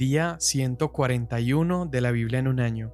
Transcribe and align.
Día 0.00 0.36
141 0.40 1.84
de 1.84 2.00
la 2.00 2.10
Biblia 2.10 2.38
en 2.38 2.48
un 2.48 2.58
año. 2.58 2.90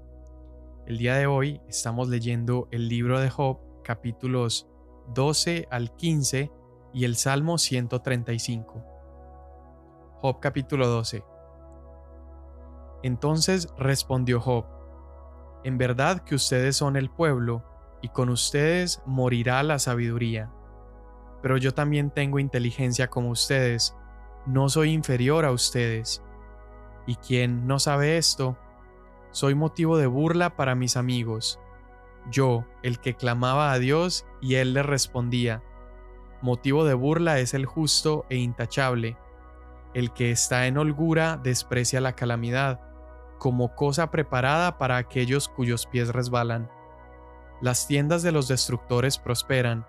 El 0.88 0.98
día 0.98 1.14
de 1.14 1.28
hoy 1.28 1.60
estamos 1.68 2.08
leyendo 2.08 2.66
el 2.72 2.88
libro 2.88 3.20
de 3.20 3.30
Job, 3.30 3.60
capítulos 3.84 4.66
12 5.14 5.68
al 5.70 5.94
15 5.94 6.50
y 6.92 7.04
el 7.04 7.14
Salmo 7.14 7.58
135. 7.58 8.82
Job 10.20 10.40
capítulo 10.40 10.88
12. 10.88 11.22
Entonces 13.04 13.68
respondió 13.78 14.40
Job, 14.40 14.64
En 15.62 15.78
verdad 15.78 16.24
que 16.24 16.34
ustedes 16.34 16.76
son 16.76 16.96
el 16.96 17.08
pueblo, 17.08 17.62
y 18.02 18.08
con 18.08 18.30
ustedes 18.30 19.00
morirá 19.06 19.62
la 19.62 19.78
sabiduría. 19.78 20.52
Pero 21.40 21.56
yo 21.56 21.72
también 21.72 22.10
tengo 22.10 22.40
inteligencia 22.40 23.06
como 23.06 23.30
ustedes, 23.30 23.94
no 24.44 24.68
soy 24.68 24.90
inferior 24.90 25.44
a 25.44 25.52
ustedes 25.52 26.20
y 27.06 27.16
quien 27.16 27.66
no 27.66 27.78
sabe 27.78 28.18
esto, 28.18 28.56
soy 29.30 29.54
motivo 29.54 29.98
de 29.98 30.06
burla 30.06 30.56
para 30.56 30.74
mis 30.74 30.96
amigos. 30.96 31.60
Yo, 32.30 32.64
el 32.82 32.98
que 32.98 33.14
clamaba 33.14 33.72
a 33.72 33.78
Dios 33.78 34.26
y 34.40 34.56
él 34.56 34.74
le 34.74 34.82
respondía. 34.82 35.62
Motivo 36.42 36.84
de 36.84 36.94
burla 36.94 37.38
es 37.38 37.54
el 37.54 37.66
justo 37.66 38.26
e 38.28 38.36
intachable. 38.36 39.16
El 39.94 40.12
que 40.12 40.30
está 40.30 40.66
en 40.66 40.78
holgura 40.78 41.36
desprecia 41.36 42.00
la 42.00 42.14
calamidad, 42.14 42.80
como 43.38 43.74
cosa 43.74 44.10
preparada 44.10 44.78
para 44.78 44.96
aquellos 44.96 45.48
cuyos 45.48 45.86
pies 45.86 46.08
resbalan. 46.08 46.70
Las 47.60 47.86
tiendas 47.86 48.22
de 48.22 48.32
los 48.32 48.48
destructores 48.48 49.18
prosperan, 49.18 49.86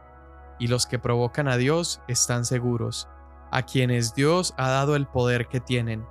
y 0.60 0.68
los 0.68 0.86
que 0.86 1.00
provocan 1.00 1.48
a 1.48 1.58
Dios 1.58 2.02
están 2.08 2.46
seguros, 2.46 3.08
a 3.52 3.64
quienes 3.64 4.14
Dios 4.14 4.54
ha 4.58 4.70
dado 4.70 4.96
el 4.96 5.08
poder 5.08 5.48
que 5.48 5.60
tienen. 5.60 6.06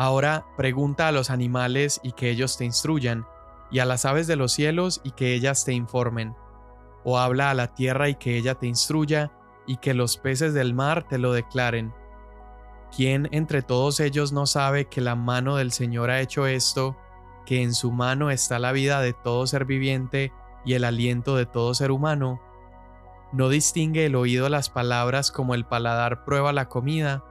Ahora 0.00 0.46
pregunta 0.56 1.08
a 1.08 1.12
los 1.12 1.28
animales 1.28 2.00
y 2.02 2.12
que 2.12 2.30
ellos 2.30 2.56
te 2.56 2.64
instruyan, 2.64 3.26
y 3.70 3.80
a 3.80 3.84
las 3.84 4.06
aves 4.06 4.26
de 4.26 4.34
los 4.34 4.50
cielos 4.50 5.02
y 5.04 5.10
que 5.10 5.34
ellas 5.34 5.66
te 5.66 5.74
informen. 5.74 6.34
O 7.04 7.18
habla 7.18 7.50
a 7.50 7.54
la 7.54 7.74
tierra 7.74 8.08
y 8.08 8.14
que 8.14 8.38
ella 8.38 8.54
te 8.54 8.66
instruya, 8.66 9.30
y 9.66 9.76
que 9.76 9.92
los 9.92 10.16
peces 10.16 10.54
del 10.54 10.72
mar 10.72 11.06
te 11.06 11.18
lo 11.18 11.34
declaren. 11.34 11.92
¿Quién 12.96 13.28
entre 13.30 13.60
todos 13.60 14.00
ellos 14.00 14.32
no 14.32 14.46
sabe 14.46 14.86
que 14.86 15.02
la 15.02 15.16
mano 15.16 15.56
del 15.56 15.70
Señor 15.70 16.08
ha 16.08 16.22
hecho 16.22 16.46
esto, 16.46 16.96
que 17.44 17.62
en 17.62 17.74
su 17.74 17.92
mano 17.92 18.30
está 18.30 18.58
la 18.58 18.72
vida 18.72 19.02
de 19.02 19.12
todo 19.12 19.46
ser 19.46 19.66
viviente 19.66 20.32
y 20.64 20.72
el 20.72 20.84
aliento 20.84 21.36
de 21.36 21.44
todo 21.44 21.74
ser 21.74 21.90
humano? 21.90 22.40
¿No 23.34 23.50
distingue 23.50 24.06
el 24.06 24.16
oído 24.16 24.48
las 24.48 24.70
palabras 24.70 25.30
como 25.30 25.54
el 25.54 25.66
paladar 25.66 26.24
prueba 26.24 26.54
la 26.54 26.70
comida? 26.70 27.22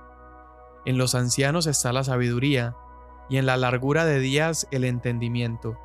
En 0.90 0.98
los 0.98 1.14
ancianos 1.14 1.68
está 1.68 1.94
la 1.94 2.04
sabiduría, 2.04 2.76
y 3.30 3.38
en 3.38 3.46
la 3.46 3.58
largura 3.58 4.06
de 4.06 4.18
días 4.18 4.68
el 4.72 4.84
entendimiento. 4.84 5.78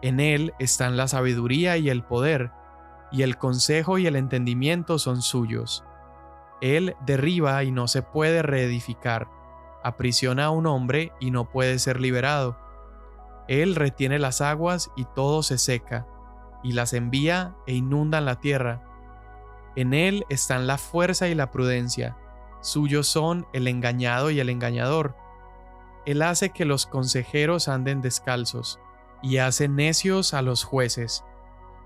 En 0.00 0.20
él 0.20 0.54
están 0.58 0.96
la 0.96 1.06
sabiduría 1.06 1.76
y 1.76 1.90
el 1.90 2.02
poder, 2.02 2.50
y 3.10 3.24
el 3.24 3.36
consejo 3.36 3.98
y 3.98 4.06
el 4.06 4.16
entendimiento 4.16 4.98
son 4.98 5.20
suyos. 5.20 5.84
Él 6.62 6.96
derriba 7.04 7.62
y 7.62 7.72
no 7.72 7.88
se 7.88 8.00
puede 8.00 8.40
reedificar, 8.40 9.28
aprisiona 9.84 10.46
a 10.46 10.50
un 10.50 10.66
hombre 10.66 11.12
y 11.20 11.30
no 11.30 11.50
puede 11.50 11.78
ser 11.78 12.00
liberado. 12.00 12.56
Él 13.48 13.74
retiene 13.74 14.18
las 14.18 14.40
aguas 14.40 14.90
y 14.96 15.04
todo 15.14 15.42
se 15.42 15.58
seca, 15.58 16.06
y 16.62 16.72
las 16.72 16.94
envía 16.94 17.54
e 17.66 17.74
inundan 17.74 18.24
la 18.24 18.40
tierra. 18.40 18.80
En 19.76 19.92
él 19.92 20.24
están 20.30 20.66
la 20.66 20.78
fuerza 20.78 21.28
y 21.28 21.34
la 21.34 21.50
prudencia, 21.50 22.16
Suyos 22.62 23.08
son 23.08 23.48
el 23.52 23.66
engañado 23.66 24.30
y 24.30 24.38
el 24.38 24.48
engañador. 24.48 25.16
Él 26.06 26.22
hace 26.22 26.50
que 26.50 26.64
los 26.64 26.86
consejeros 26.86 27.66
anden 27.66 28.00
descalzos, 28.00 28.78
y 29.20 29.38
hace 29.38 29.68
necios 29.68 30.32
a 30.32 30.42
los 30.42 30.62
jueces. 30.62 31.24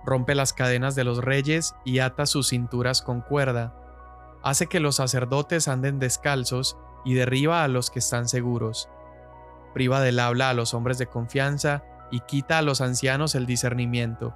Rompe 0.04 0.34
las 0.34 0.52
cadenas 0.52 0.94
de 0.94 1.04
los 1.04 1.24
reyes 1.24 1.74
y 1.84 1.98
ata 1.98 2.26
sus 2.26 2.48
cinturas 2.48 3.00
con 3.02 3.22
cuerda. 3.22 3.74
Hace 4.42 4.66
que 4.66 4.78
los 4.78 4.96
sacerdotes 4.96 5.66
anden 5.66 5.98
descalzos 5.98 6.76
y 7.04 7.14
derriba 7.14 7.64
a 7.64 7.68
los 7.68 7.90
que 7.90 7.98
están 7.98 8.28
seguros. 8.28 8.88
Priva 9.72 10.00
del 10.00 10.20
habla 10.20 10.50
a 10.50 10.54
los 10.54 10.74
hombres 10.74 10.98
de 10.98 11.06
confianza 11.06 11.84
y 12.10 12.20
quita 12.20 12.58
a 12.58 12.62
los 12.62 12.82
ancianos 12.82 13.34
el 13.34 13.46
discernimiento. 13.46 14.34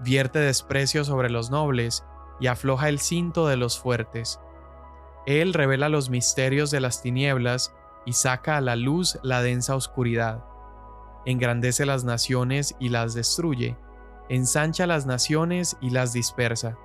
Vierte 0.00 0.38
desprecio 0.38 1.04
sobre 1.04 1.28
los 1.28 1.50
nobles 1.50 2.04
y 2.40 2.46
afloja 2.46 2.88
el 2.88 2.98
cinto 2.98 3.46
de 3.46 3.56
los 3.56 3.78
fuertes 3.78 4.40
él 5.26 5.54
revela 5.54 5.88
los 5.88 6.10
misterios 6.10 6.70
de 6.70 6.80
las 6.80 7.02
tinieblas 7.02 7.74
y 8.06 8.12
saca 8.14 8.56
a 8.56 8.60
la 8.60 8.76
luz 8.76 9.18
la 9.22 9.42
densa 9.42 9.74
oscuridad. 9.74 10.44
Engrandece 11.26 11.84
las 11.84 12.04
naciones 12.04 12.74
y 12.80 12.88
las 12.88 13.14
destruye, 13.14 13.76
ensancha 14.28 14.86
las 14.86 15.06
naciones 15.06 15.76
y 15.80 15.90
las 15.90 16.12
dispersa. 16.12 16.78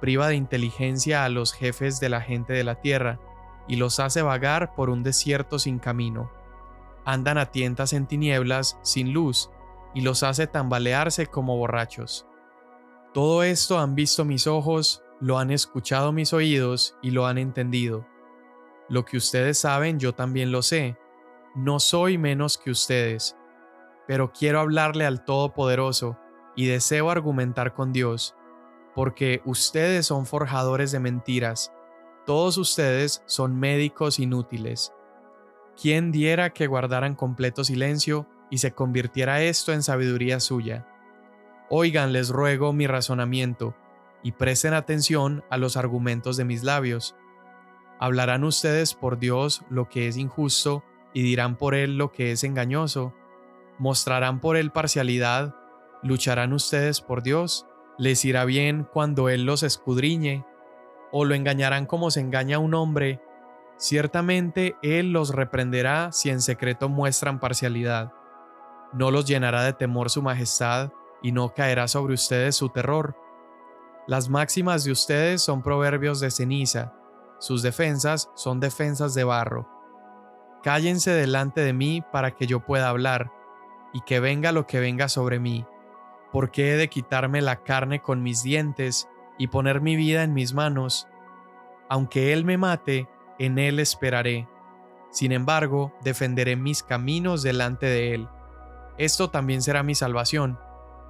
Priva 0.00 0.28
de 0.28 0.36
inteligencia 0.36 1.24
a 1.24 1.28
los 1.28 1.52
jefes 1.54 2.00
de 2.00 2.10
la 2.10 2.20
gente 2.20 2.52
de 2.52 2.64
la 2.64 2.80
tierra 2.80 3.20
y 3.66 3.76
los 3.76 4.00
hace 4.00 4.20
vagar 4.20 4.74
por 4.74 4.90
un 4.90 5.02
desierto 5.02 5.58
sin 5.58 5.78
camino. 5.78 6.30
Andan 7.06 7.38
a 7.38 7.50
tientas 7.50 7.92
en 7.92 8.06
tinieblas 8.06 8.78
sin 8.82 9.12
luz 9.12 9.50
y 9.94 10.02
los 10.02 10.22
hace 10.22 10.46
tambalearse 10.46 11.26
como 11.26 11.56
borrachos. 11.56 12.26
Todo 13.14 13.44
esto 13.44 13.78
han 13.78 13.94
visto 13.94 14.24
mis 14.24 14.46
ojos, 14.46 15.03
lo 15.24 15.38
han 15.38 15.50
escuchado 15.50 16.12
mis 16.12 16.34
oídos 16.34 16.98
y 17.00 17.10
lo 17.10 17.26
han 17.26 17.38
entendido. 17.38 18.06
Lo 18.90 19.06
que 19.06 19.16
ustedes 19.16 19.58
saben 19.58 19.98
yo 19.98 20.14
también 20.14 20.52
lo 20.52 20.60
sé. 20.60 20.98
No 21.54 21.80
soy 21.80 22.18
menos 22.18 22.58
que 22.58 22.70
ustedes. 22.70 23.34
Pero 24.06 24.32
quiero 24.32 24.60
hablarle 24.60 25.06
al 25.06 25.24
Todopoderoso 25.24 26.18
y 26.54 26.66
deseo 26.66 27.10
argumentar 27.10 27.72
con 27.72 27.90
Dios, 27.90 28.34
porque 28.94 29.40
ustedes 29.46 30.04
son 30.04 30.26
forjadores 30.26 30.92
de 30.92 31.00
mentiras. 31.00 31.72
Todos 32.26 32.58
ustedes 32.58 33.22
son 33.24 33.58
médicos 33.58 34.18
inútiles. 34.18 34.92
¿Quién 35.80 36.12
diera 36.12 36.50
que 36.50 36.66
guardaran 36.66 37.14
completo 37.14 37.64
silencio 37.64 38.28
y 38.50 38.58
se 38.58 38.72
convirtiera 38.72 39.40
esto 39.40 39.72
en 39.72 39.82
sabiduría 39.82 40.38
suya? 40.38 40.86
Oigan, 41.70 42.12
les 42.12 42.28
ruego 42.28 42.74
mi 42.74 42.86
razonamiento 42.86 43.74
y 44.24 44.32
presten 44.32 44.72
atención 44.72 45.44
a 45.50 45.58
los 45.58 45.76
argumentos 45.76 46.36
de 46.36 46.46
mis 46.46 46.64
labios. 46.64 47.14
Hablarán 48.00 48.42
ustedes 48.42 48.94
por 48.94 49.18
Dios 49.18 49.62
lo 49.68 49.88
que 49.88 50.08
es 50.08 50.16
injusto 50.16 50.82
y 51.12 51.22
dirán 51.22 51.56
por 51.56 51.74
Él 51.74 51.98
lo 51.98 52.10
que 52.10 52.32
es 52.32 52.42
engañoso. 52.42 53.14
Mostrarán 53.78 54.40
por 54.40 54.56
Él 54.56 54.72
parcialidad. 54.72 55.54
Lucharán 56.02 56.54
ustedes 56.54 57.02
por 57.02 57.22
Dios. 57.22 57.66
Les 57.98 58.24
irá 58.24 58.46
bien 58.46 58.88
cuando 58.90 59.28
Él 59.28 59.44
los 59.44 59.62
escudriñe. 59.62 60.44
O 61.12 61.26
lo 61.26 61.34
engañarán 61.34 61.84
como 61.84 62.10
se 62.10 62.20
engaña 62.20 62.58
un 62.58 62.72
hombre. 62.74 63.20
Ciertamente 63.76 64.74
Él 64.82 65.12
los 65.12 65.34
reprenderá 65.34 66.12
si 66.12 66.30
en 66.30 66.40
secreto 66.40 66.88
muestran 66.88 67.40
parcialidad. 67.40 68.12
No 68.94 69.10
los 69.10 69.26
llenará 69.26 69.62
de 69.64 69.74
temor 69.74 70.08
su 70.08 70.22
majestad 70.22 70.92
y 71.22 71.32
no 71.32 71.52
caerá 71.52 71.88
sobre 71.88 72.14
ustedes 72.14 72.56
su 72.56 72.70
terror 72.70 73.16
las 74.06 74.28
máximas 74.28 74.84
de 74.84 74.92
ustedes 74.92 75.40
son 75.40 75.62
proverbios 75.62 76.20
de 76.20 76.30
ceniza, 76.30 76.92
sus 77.38 77.62
defensas 77.62 78.30
son 78.34 78.60
defensas 78.60 79.14
de 79.14 79.24
barro. 79.24 79.68
Cállense 80.62 81.10
delante 81.10 81.62
de 81.62 81.72
mí 81.72 82.02
para 82.12 82.32
que 82.32 82.46
yo 82.46 82.60
pueda 82.60 82.88
hablar, 82.88 83.32
y 83.94 84.00
que 84.00 84.20
venga 84.20 84.52
lo 84.52 84.66
que 84.66 84.80
venga 84.80 85.08
sobre 85.08 85.38
mí, 85.38 85.64
porque 86.32 86.72
he 86.72 86.76
de 86.76 86.88
quitarme 86.88 87.40
la 87.40 87.62
carne 87.62 88.02
con 88.02 88.22
mis 88.22 88.42
dientes 88.42 89.08
y 89.38 89.46
poner 89.46 89.80
mi 89.80 89.96
vida 89.96 90.22
en 90.22 90.34
mis 90.34 90.52
manos. 90.52 91.06
Aunque 91.88 92.32
Él 92.32 92.44
me 92.44 92.58
mate, 92.58 93.08
en 93.38 93.58
Él 93.58 93.78
esperaré. 93.78 94.48
Sin 95.10 95.32
embargo, 95.32 95.94
defenderé 96.02 96.56
mis 96.56 96.82
caminos 96.82 97.42
delante 97.42 97.86
de 97.86 98.14
Él. 98.14 98.28
Esto 98.98 99.30
también 99.30 99.62
será 99.62 99.82
mi 99.82 99.94
salvación 99.94 100.58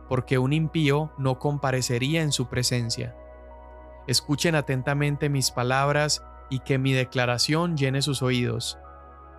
porque 0.09 0.39
un 0.39 0.53
impío 0.53 1.13
no 1.19 1.39
comparecería 1.39 2.23
en 2.23 2.33
su 2.33 2.49
presencia. 2.49 3.17
Escuchen 4.07 4.55
atentamente 4.55 5.29
mis 5.29 5.51
palabras 5.51 6.25
y 6.51 6.61
que 6.61 6.79
mi 6.79 6.93
declaración 6.93 7.77
llene 7.77 8.03
sus 8.03 8.23
oídos, 8.23 8.79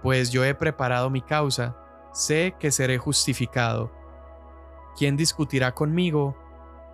pues 0.01 0.31
yo 0.31 0.43
he 0.43 0.53
preparado 0.53 1.09
mi 1.09 1.21
causa, 1.21 1.75
sé 2.13 2.55
que 2.59 2.71
seré 2.71 2.97
justificado. 2.97 3.91
¿Quién 4.97 5.17
discutirá 5.17 5.73
conmigo? 5.73 6.37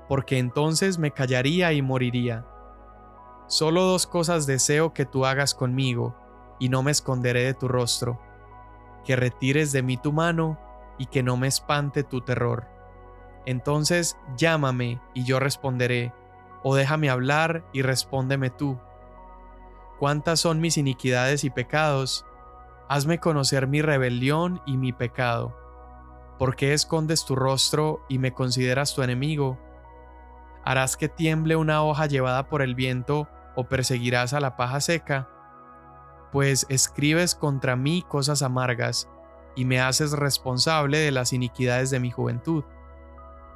Porque 0.07 0.37
entonces 0.37 0.97
me 0.97 1.11
callaría 1.11 1.73
y 1.73 1.81
moriría. 1.81 2.45
Solo 3.47 3.83
dos 3.83 4.07
cosas 4.07 4.47
deseo 4.47 4.93
que 4.93 5.05
tú 5.05 5.25
hagas 5.25 5.53
conmigo, 5.53 6.15
y 6.59 6.69
no 6.69 6.83
me 6.83 6.91
esconderé 6.91 7.43
de 7.43 7.53
tu 7.53 7.67
rostro, 7.67 8.21
que 9.03 9.15
retires 9.15 9.71
de 9.71 9.81
mí 9.81 9.97
tu 9.97 10.13
mano 10.13 10.59
y 10.97 11.07
que 11.07 11.23
no 11.23 11.35
me 11.35 11.47
espante 11.47 12.03
tu 12.03 12.21
terror. 12.21 12.67
Entonces 13.45 14.17
llámame 14.37 15.01
y 15.13 15.23
yo 15.23 15.39
responderé, 15.39 16.13
o 16.63 16.75
déjame 16.75 17.09
hablar 17.09 17.65
y 17.73 17.81
respóndeme 17.81 18.49
tú. 18.49 18.79
¿Cuántas 19.99 20.39
son 20.39 20.59
mis 20.61 20.77
iniquidades 20.77 21.43
y 21.43 21.49
pecados? 21.49 22.25
Hazme 22.89 23.19
conocer 23.19 23.67
mi 23.67 23.81
rebelión 23.81 24.61
y 24.65 24.77
mi 24.77 24.93
pecado. 24.93 25.55
¿Por 26.37 26.55
qué 26.55 26.73
escondes 26.73 27.23
tu 27.23 27.35
rostro 27.35 28.03
y 28.09 28.17
me 28.17 28.33
consideras 28.33 28.95
tu 28.95 29.03
enemigo? 29.03 29.59
¿Harás 30.63 30.97
que 30.97 31.07
tiemble 31.07 31.55
una 31.55 31.83
hoja 31.83 32.07
llevada 32.07 32.49
por 32.49 32.61
el 32.61 32.75
viento 32.75 33.27
o 33.55 33.65
perseguirás 33.65 34.33
a 34.33 34.39
la 34.39 34.57
paja 34.57 34.81
seca? 34.81 35.29
Pues 36.31 36.65
escribes 36.69 37.35
contra 37.35 37.75
mí 37.75 38.03
cosas 38.07 38.41
amargas 38.41 39.07
y 39.55 39.65
me 39.65 39.79
haces 39.79 40.13
responsable 40.13 40.97
de 40.97 41.11
las 41.11 41.33
iniquidades 41.33 41.91
de 41.91 41.99
mi 41.99 42.09
juventud. 42.09 42.63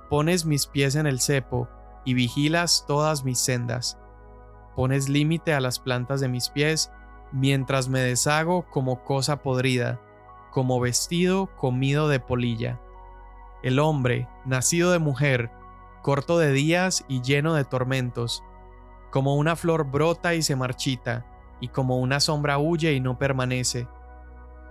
Pones 0.10 0.46
mis 0.46 0.68
pies 0.68 0.96
en 0.96 1.08
el 1.08 1.20
cepo 1.20 1.68
y 2.04 2.14
vigilas 2.14 2.86
todas 2.88 3.24
mis 3.24 3.40
sendas. 3.40 3.98
Pones 4.76 5.10
límite 5.10 5.54
a 5.54 5.60
las 5.60 5.80
plantas 5.80 6.22
de 6.22 6.28
mis 6.28 6.50
pies 6.50 6.92
mientras 7.32 7.90
me 7.90 8.00
deshago 8.00 8.66
como 8.70 9.04
cosa 9.04 9.42
podrida, 9.42 10.00
como 10.52 10.80
vestido 10.80 11.50
comido 11.58 12.08
de 12.08 12.20
polilla. 12.20 12.80
El 13.64 13.80
hombre, 13.80 14.28
nacido 14.46 14.92
de 14.92 15.00
mujer, 15.00 15.52
corto 16.02 16.38
de 16.38 16.52
días 16.52 17.04
y 17.08 17.22
lleno 17.22 17.56
de 17.56 17.66
tormentos, 17.66 18.44
como 19.12 19.36
una 19.36 19.56
flor 19.56 19.86
brota 19.90 20.36
y 20.36 20.44
se 20.44 20.56
marchita, 20.56 21.26
y 21.60 21.70
como 21.70 22.00
una 22.00 22.20
sombra 22.20 22.58
huye 22.58 22.94
y 22.94 23.00
no 23.00 23.18
permanece. 23.18 23.88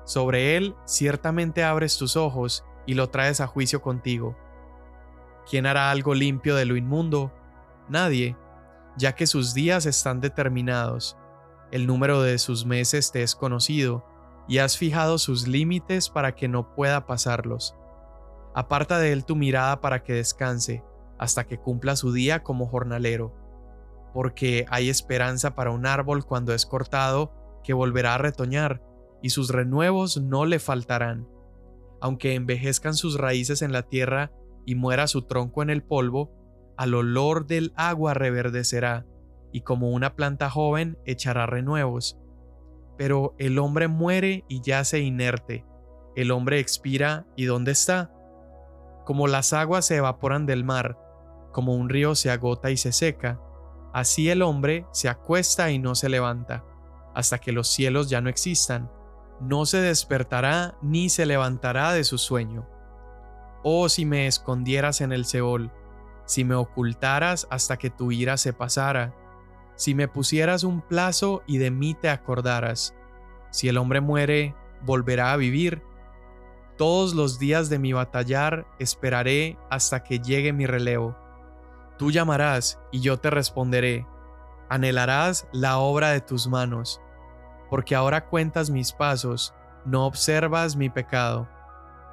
Sobre 0.05 0.57
él 0.57 0.77
ciertamente 0.85 1.65
abres 1.65 1.97
tus 1.99 2.17
ojos 2.17 2.65
y 2.87 2.95
lo 2.95 3.09
traes 3.09 3.41
a 3.41 3.47
juicio 3.47 3.83
contigo. 3.83 4.37
¿Quién 5.49 5.67
hará 5.67 5.91
algo 5.91 6.15
limpio 6.15 6.57
de 6.57 6.65
lo 6.65 6.77
inmundo? 6.77 7.33
Nadie, 7.89 8.37
ya 8.97 9.15
que 9.15 9.27
sus 9.27 9.55
días 9.55 9.87
están 9.87 10.21
determinados. 10.21 11.17
El 11.71 11.87
número 11.87 12.23
de 12.23 12.39
sus 12.39 12.65
meses 12.65 13.13
te 13.13 13.23
es 13.23 13.35
conocido, 13.35 14.05
y 14.47 14.59
has 14.59 14.77
fijado 14.77 15.19
sus 15.19 15.47
límites 15.49 16.09
para 16.09 16.35
que 16.35 16.49
no 16.49 16.75
pueda 16.75 17.07
pasarlos. 17.07 17.75
Aparta 18.55 18.99
de 18.99 19.13
él 19.13 19.25
tu 19.25 19.37
mirada 19.37 19.81
para 19.81 20.03
que 20.03 20.13
descanse, 20.13 20.85
hasta 21.19 21.47
que 21.47 21.59
cumpla 21.59 21.97
su 21.97 22.13
día 22.13 22.43
como 22.43 22.67
jornalero, 22.67 23.35
porque 24.13 24.67
hay 24.69 24.89
esperanza 24.91 25.55
para 25.55 25.71
un 25.71 25.87
árbol 25.87 26.25
cuando 26.25 26.55
es 26.55 26.67
cortado, 26.67 27.33
que 27.65 27.73
volverá 27.73 28.15
a 28.15 28.19
retoñar, 28.19 28.83
y 29.23 29.31
sus 29.31 29.51
renuevos 29.51 30.19
no 30.19 30.45
le 30.45 30.59
faltarán. 30.59 31.27
Aunque 32.01 32.35
envejezcan 32.35 32.95
sus 32.95 33.19
raíces 33.19 33.63
en 33.63 33.73
la 33.73 33.83
tierra 33.83 34.31
y 34.65 34.75
muera 34.75 35.07
su 35.07 35.23
tronco 35.23 35.63
en 35.63 35.71
el 35.71 35.83
polvo, 35.83 36.33
al 36.77 36.95
olor 36.95 37.47
del 37.47 37.73
agua 37.77 38.15
reverdecerá, 38.15 39.07
y 39.53 39.61
como 39.61 39.91
una 39.91 40.17
planta 40.17 40.51
joven 40.51 40.99
echará 41.05 41.47
renuevos. 41.47 42.19
Pero 42.97 43.35
el 43.39 43.59
hombre 43.59 43.89
muere 43.89 44.45
y 44.49 44.61
yace 44.61 45.01
inerte, 45.01 45.65
el 46.17 46.31
hombre 46.31 46.59
expira 46.59 47.27
y 47.37 47.45
¿dónde 47.45 47.73
está? 47.73 48.13
Como 49.05 49.27
las 49.27 49.53
aguas 49.53 49.87
se 49.87 49.97
evaporan 49.97 50.47
del 50.47 50.65
mar, 50.65 50.99
como 51.53 51.75
un 51.75 51.89
río 51.89 52.15
se 52.15 52.31
agota 52.31 52.71
y 52.71 52.77
se 52.77 52.93
seca, 52.93 53.41
así 53.93 54.29
el 54.29 54.43
hombre 54.43 54.87
se 54.93 55.09
acuesta 55.09 55.71
y 55.71 55.79
no 55.79 55.95
se 55.95 56.09
levanta, 56.09 56.65
hasta 57.15 57.39
que 57.39 57.53
los 57.53 57.69
cielos 57.69 58.11
ya 58.11 58.21
no 58.21 58.29
existan, 58.29 58.91
no 59.41 59.67
se 59.67 59.81
despertará 59.81 60.77
ni 60.83 61.09
se 61.09 61.27
levantará 61.27 61.93
de 61.93 62.05
su 62.05 62.19
sueño. 62.19 62.69
Oh 63.65 63.89
si 63.89 64.05
me 64.05 64.27
escondieras 64.27 65.01
en 65.01 65.11
el 65.11 65.25
Seol, 65.25 65.73
si 66.27 66.45
me 66.45 66.55
ocultaras 66.55 67.47
hasta 67.51 67.79
que 67.79 67.89
tu 67.89 68.13
ira 68.13 68.37
se 68.37 68.53
pasara, 68.53 69.15
si 69.75 69.95
me 69.95 70.07
pusieras 70.07 70.65
un 70.65 70.83
plazo 70.83 71.43
y 71.47 71.57
de 71.57 71.71
mí 71.71 71.95
te 71.95 72.11
acordaras, 72.11 72.95
si 73.51 73.69
el 73.69 73.79
hombre 73.79 74.03
muere, 74.03 74.55
volverá 74.83 75.33
a 75.33 75.37
vivir. 75.37 75.83
Todos 76.77 77.15
los 77.15 77.39
días 77.39 77.71
de 77.71 77.79
mi 77.79 77.95
batallar 77.95 78.67
esperaré 78.79 79.57
hasta 79.71 80.05
que 80.05 80.19
llegue 80.19 80.53
mi 80.53 80.67
relevo. 80.67 81.17
Tú 81.97 82.11
llamarás 82.11 82.79
y 82.93 83.01
yo 83.01 83.19
te 83.19 83.31
responderé. 83.31 84.07
Anhelarás 84.69 85.49
la 85.53 85.79
obra 85.79 86.11
de 86.11 86.21
tus 86.21 86.49
manos, 86.49 87.01
porque 87.71 87.95
ahora 87.95 88.27
cuentas 88.27 88.71
mis 88.71 88.93
pasos, 88.93 89.55
no 89.87 90.05
observas 90.05 90.77
mi 90.77 90.91
pecado. 90.91 91.49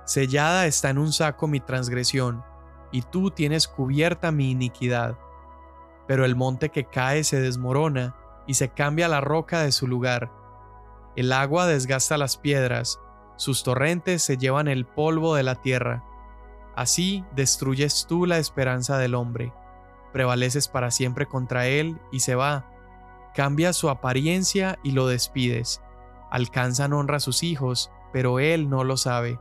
Sellada 0.06 0.65
está 0.65 0.89
en 0.89 0.98
un 0.98 1.12
saco 1.13 1.48
mi 1.48 1.59
transgresión, 1.59 2.44
y 2.92 3.01
tú 3.03 3.31
tienes 3.31 3.68
cubierta 3.68 4.31
mi 4.31 4.51
iniquidad. 4.51 5.18
Pero 6.07 6.25
el 6.25 6.36
monte 6.36 6.69
que 6.69 6.86
cae 6.86 7.24
se 7.24 7.39
desmorona, 7.39 8.15
y 8.48 8.56
se 8.56 8.69
cambia 8.69 9.07
la 9.07 9.21
roca 9.21 9.62
de 9.62 9.71
su 9.71 9.88
lugar. 9.88 10.31
El 11.15 11.31
agua 11.31 11.68
desgasta 11.68 12.18
las 12.18 12.38
piedras, 12.38 13.00
sus 13.38 13.63
torrentes 13.63 14.24
se 14.24 14.38
llevan 14.38 14.68
el 14.68 14.86
polvo 14.86 15.36
de 15.36 15.44
la 15.44 15.56
tierra. 15.56 16.04
Así 16.75 17.24
destruyes 17.36 18.06
tú 18.07 18.25
la 18.25 18.38
esperanza 18.38 18.97
del 18.97 19.15
hombre 19.15 19.54
prevaleces 20.12 20.68
para 20.68 20.92
siempre 20.92 21.25
contra 21.25 21.68
él 21.68 22.00
y 22.12 22.19
se 22.19 22.36
va. 22.36 22.65
Cambia 23.33 23.74
su 23.74 23.89
apariencia 23.89 24.77
y 24.83 24.92
lo 24.92 25.07
despides. 25.07 25.81
Alcanzan 26.30 26.94
honra 26.94 27.18
a 27.18 27.21
sus 27.21 27.44
hijos, 27.44 27.92
pero 28.13 28.39
él 28.39 28.69
no 28.69 28.83
lo 28.83 28.97
sabe. 28.97 29.39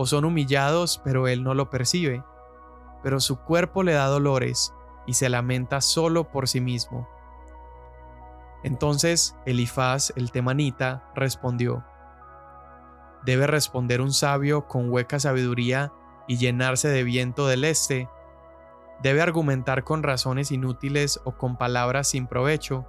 O 0.00 0.06
son 0.06 0.24
humillados, 0.24 0.98
pero 1.04 1.28
él 1.28 1.42
no 1.42 1.52
lo 1.52 1.68
percibe. 1.68 2.24
Pero 3.02 3.20
su 3.20 3.38
cuerpo 3.38 3.82
le 3.82 3.92
da 3.92 4.06
dolores 4.06 4.72
y 5.06 5.12
se 5.12 5.28
lamenta 5.28 5.82
solo 5.82 6.30
por 6.30 6.48
sí 6.48 6.62
mismo. 6.62 7.06
Entonces 8.62 9.36
Elifaz 9.44 10.14
el 10.16 10.32
temanita 10.32 11.04
respondió, 11.14 11.84
Debe 13.26 13.46
responder 13.46 14.00
un 14.00 14.14
sabio 14.14 14.66
con 14.68 14.90
hueca 14.90 15.20
sabiduría 15.20 15.92
y 16.26 16.38
llenarse 16.38 16.88
de 16.88 17.04
viento 17.04 17.46
del 17.46 17.64
este 17.64 18.08
debe 19.02 19.20
argumentar 19.20 19.84
con 19.84 20.02
razones 20.02 20.50
inútiles 20.50 21.20
o 21.24 21.32
con 21.32 21.58
palabras 21.58 22.08
sin 22.08 22.26
provecho. 22.26 22.86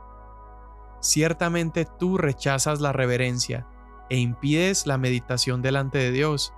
Ciertamente 1.02 1.86
tú 2.00 2.18
rechazas 2.18 2.80
la 2.80 2.94
reverencia 2.94 3.68
e 4.10 4.16
impides 4.16 4.88
la 4.88 4.98
meditación 4.98 5.62
delante 5.62 5.98
de 5.98 6.12
Dios, 6.12 6.54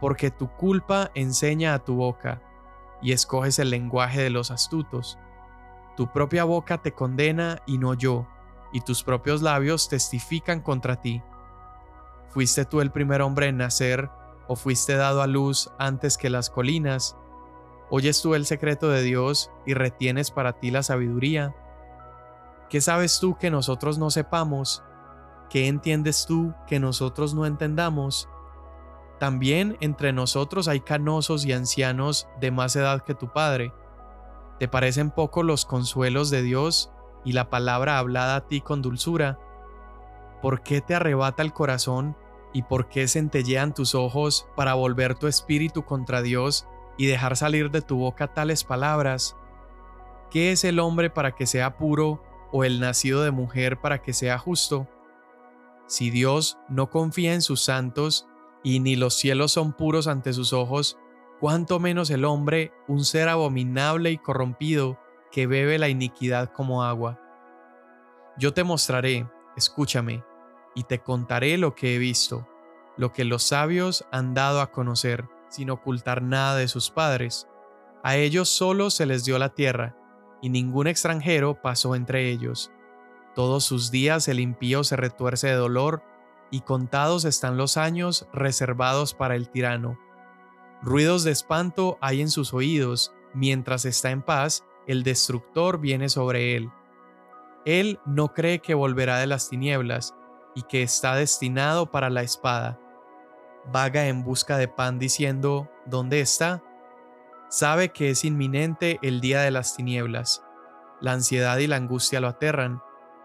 porque 0.00 0.30
tu 0.30 0.48
culpa 0.48 1.10
enseña 1.14 1.74
a 1.74 1.78
tu 1.80 1.96
boca 1.96 2.40
y 3.02 3.12
escoges 3.12 3.58
el 3.58 3.70
lenguaje 3.70 4.22
de 4.22 4.30
los 4.30 4.50
astutos. 4.50 5.18
Tu 5.96 6.10
propia 6.12 6.44
boca 6.44 6.78
te 6.78 6.92
condena 6.92 7.60
y 7.66 7.78
no 7.78 7.94
yo, 7.94 8.26
y 8.72 8.80
tus 8.80 9.02
propios 9.02 9.42
labios 9.42 9.88
testifican 9.88 10.60
contra 10.60 11.00
ti. 11.00 11.22
¿Fuiste 12.28 12.64
tú 12.64 12.80
el 12.80 12.90
primer 12.90 13.22
hombre 13.22 13.48
en 13.48 13.56
nacer 13.56 14.10
o 14.46 14.56
fuiste 14.56 14.96
dado 14.96 15.22
a 15.22 15.26
luz 15.26 15.70
antes 15.78 16.18
que 16.18 16.30
las 16.30 16.50
colinas? 16.50 17.16
¿Oyes 17.90 18.20
tú 18.20 18.34
el 18.34 18.46
secreto 18.46 18.90
de 18.90 19.02
Dios 19.02 19.50
y 19.64 19.74
retienes 19.74 20.30
para 20.30 20.52
ti 20.52 20.70
la 20.70 20.82
sabiduría? 20.82 21.54
¿Qué 22.68 22.80
sabes 22.82 23.18
tú 23.18 23.38
que 23.38 23.50
nosotros 23.50 23.98
no 23.98 24.10
sepamos? 24.10 24.82
¿Qué 25.48 25.68
entiendes 25.68 26.26
tú 26.26 26.52
que 26.66 26.78
nosotros 26.78 27.32
no 27.32 27.46
entendamos? 27.46 28.28
También 29.18 29.76
entre 29.80 30.12
nosotros 30.12 30.68
hay 30.68 30.80
canosos 30.80 31.44
y 31.44 31.52
ancianos 31.52 32.28
de 32.40 32.50
más 32.50 32.76
edad 32.76 33.02
que 33.02 33.14
tu 33.14 33.32
Padre. 33.32 33.72
¿Te 34.58 34.68
parecen 34.68 35.10
poco 35.10 35.42
los 35.42 35.64
consuelos 35.64 36.30
de 36.30 36.42
Dios 36.42 36.92
y 37.24 37.32
la 37.32 37.50
palabra 37.50 37.98
hablada 37.98 38.36
a 38.36 38.46
ti 38.46 38.60
con 38.60 38.82
dulzura? 38.82 39.38
¿Por 40.40 40.62
qué 40.62 40.80
te 40.80 40.94
arrebata 40.94 41.42
el 41.42 41.52
corazón 41.52 42.16
y 42.52 42.62
por 42.62 42.88
qué 42.88 43.08
centellean 43.08 43.74
tus 43.74 43.94
ojos 43.94 44.46
para 44.56 44.74
volver 44.74 45.14
tu 45.14 45.26
espíritu 45.26 45.84
contra 45.84 46.22
Dios 46.22 46.66
y 46.96 47.06
dejar 47.06 47.36
salir 47.36 47.70
de 47.70 47.82
tu 47.82 47.96
boca 47.96 48.32
tales 48.32 48.64
palabras. 48.64 49.36
¿Qué 50.30 50.52
es 50.52 50.64
el 50.64 50.78
hombre 50.78 51.10
para 51.10 51.34
que 51.34 51.46
sea 51.46 51.76
puro 51.76 52.22
o 52.52 52.64
el 52.64 52.80
nacido 52.80 53.22
de 53.22 53.30
mujer 53.30 53.80
para 53.80 54.02
que 54.02 54.12
sea 54.12 54.38
justo? 54.38 54.88
Si 55.86 56.10
Dios 56.10 56.58
no 56.68 56.90
confía 56.90 57.32
en 57.32 57.40
sus 57.42 57.62
santos 57.62 58.27
y 58.62 58.80
ni 58.80 58.96
los 58.96 59.14
cielos 59.14 59.52
son 59.52 59.72
puros 59.72 60.06
ante 60.06 60.32
sus 60.32 60.52
ojos, 60.52 60.98
cuánto 61.40 61.78
menos 61.78 62.10
el 62.10 62.24
hombre, 62.24 62.72
un 62.86 63.04
ser 63.04 63.28
abominable 63.28 64.10
y 64.10 64.18
corrompido, 64.18 64.98
que 65.30 65.46
bebe 65.46 65.78
la 65.78 65.88
iniquidad 65.88 66.52
como 66.52 66.84
agua. 66.84 67.20
Yo 68.38 68.54
te 68.54 68.64
mostraré, 68.64 69.28
escúchame, 69.56 70.24
y 70.74 70.84
te 70.84 71.00
contaré 71.00 71.58
lo 71.58 71.74
que 71.74 71.94
he 71.94 71.98
visto, 71.98 72.48
lo 72.96 73.12
que 73.12 73.24
los 73.24 73.42
sabios 73.42 74.04
han 74.10 74.34
dado 74.34 74.60
a 74.60 74.70
conocer 74.70 75.28
sin 75.48 75.70
ocultar 75.70 76.22
nada 76.22 76.56
de 76.56 76.68
sus 76.68 76.90
padres. 76.90 77.48
A 78.02 78.16
ellos 78.16 78.48
solo 78.48 78.90
se 78.90 79.06
les 79.06 79.24
dio 79.24 79.38
la 79.38 79.54
tierra, 79.54 79.96
y 80.40 80.50
ningún 80.50 80.86
extranjero 80.86 81.60
pasó 81.60 81.94
entre 81.94 82.30
ellos. 82.30 82.70
Todos 83.34 83.64
sus 83.64 83.90
días 83.90 84.28
el 84.28 84.40
impío 84.40 84.84
se 84.84 84.96
retuerce 84.96 85.48
de 85.48 85.54
dolor, 85.54 86.02
y 86.50 86.60
contados 86.60 87.24
están 87.24 87.56
los 87.56 87.76
años 87.76 88.28
reservados 88.32 89.14
para 89.14 89.34
el 89.34 89.50
tirano. 89.50 89.98
Ruidos 90.82 91.24
de 91.24 91.32
espanto 91.32 91.98
hay 92.00 92.20
en 92.20 92.30
sus 92.30 92.54
oídos, 92.54 93.12
mientras 93.34 93.84
está 93.84 94.10
en 94.10 94.22
paz, 94.22 94.64
el 94.86 95.02
destructor 95.02 95.80
viene 95.80 96.08
sobre 96.08 96.56
él. 96.56 96.70
Él 97.64 98.00
no 98.06 98.32
cree 98.32 98.60
que 98.60 98.74
volverá 98.74 99.18
de 99.18 99.26
las 99.26 99.48
tinieblas, 99.48 100.14
y 100.58 100.62
que 100.62 100.82
está 100.82 101.14
destinado 101.14 101.92
para 101.92 102.10
la 102.10 102.22
espada. 102.22 102.80
Vaga 103.70 104.08
en 104.08 104.24
busca 104.24 104.56
de 104.56 104.66
pan 104.66 104.98
diciendo, 104.98 105.70
¿dónde 105.86 106.20
está? 106.20 106.64
Sabe 107.48 107.90
que 107.90 108.10
es 108.10 108.24
inminente 108.24 108.98
el 109.02 109.20
día 109.20 109.42
de 109.42 109.52
las 109.52 109.76
tinieblas. 109.76 110.42
La 111.00 111.12
ansiedad 111.12 111.58
y 111.58 111.68
la 111.68 111.76
angustia 111.76 112.20
lo 112.20 112.26
aterran, 112.26 112.82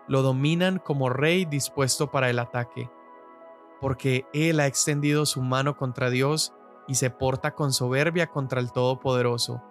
lo 0.08 0.22
dominan 0.22 0.78
como 0.78 1.10
rey 1.10 1.46
dispuesto 1.46 2.12
para 2.12 2.30
el 2.30 2.38
ataque, 2.38 2.92
porque 3.84 4.26
él 4.32 4.62
ha 4.62 4.68
extendido 4.68 5.26
su 5.26 5.42
mano 5.42 5.76
contra 5.76 6.10
Dios 6.10 6.54
y 6.88 6.96
se 6.96 7.10
porta 7.10 7.54
con 7.54 7.74
soberbia 7.74 8.28
contra 8.28 8.62
el 8.62 8.72
Todopoderoso. 8.72 9.62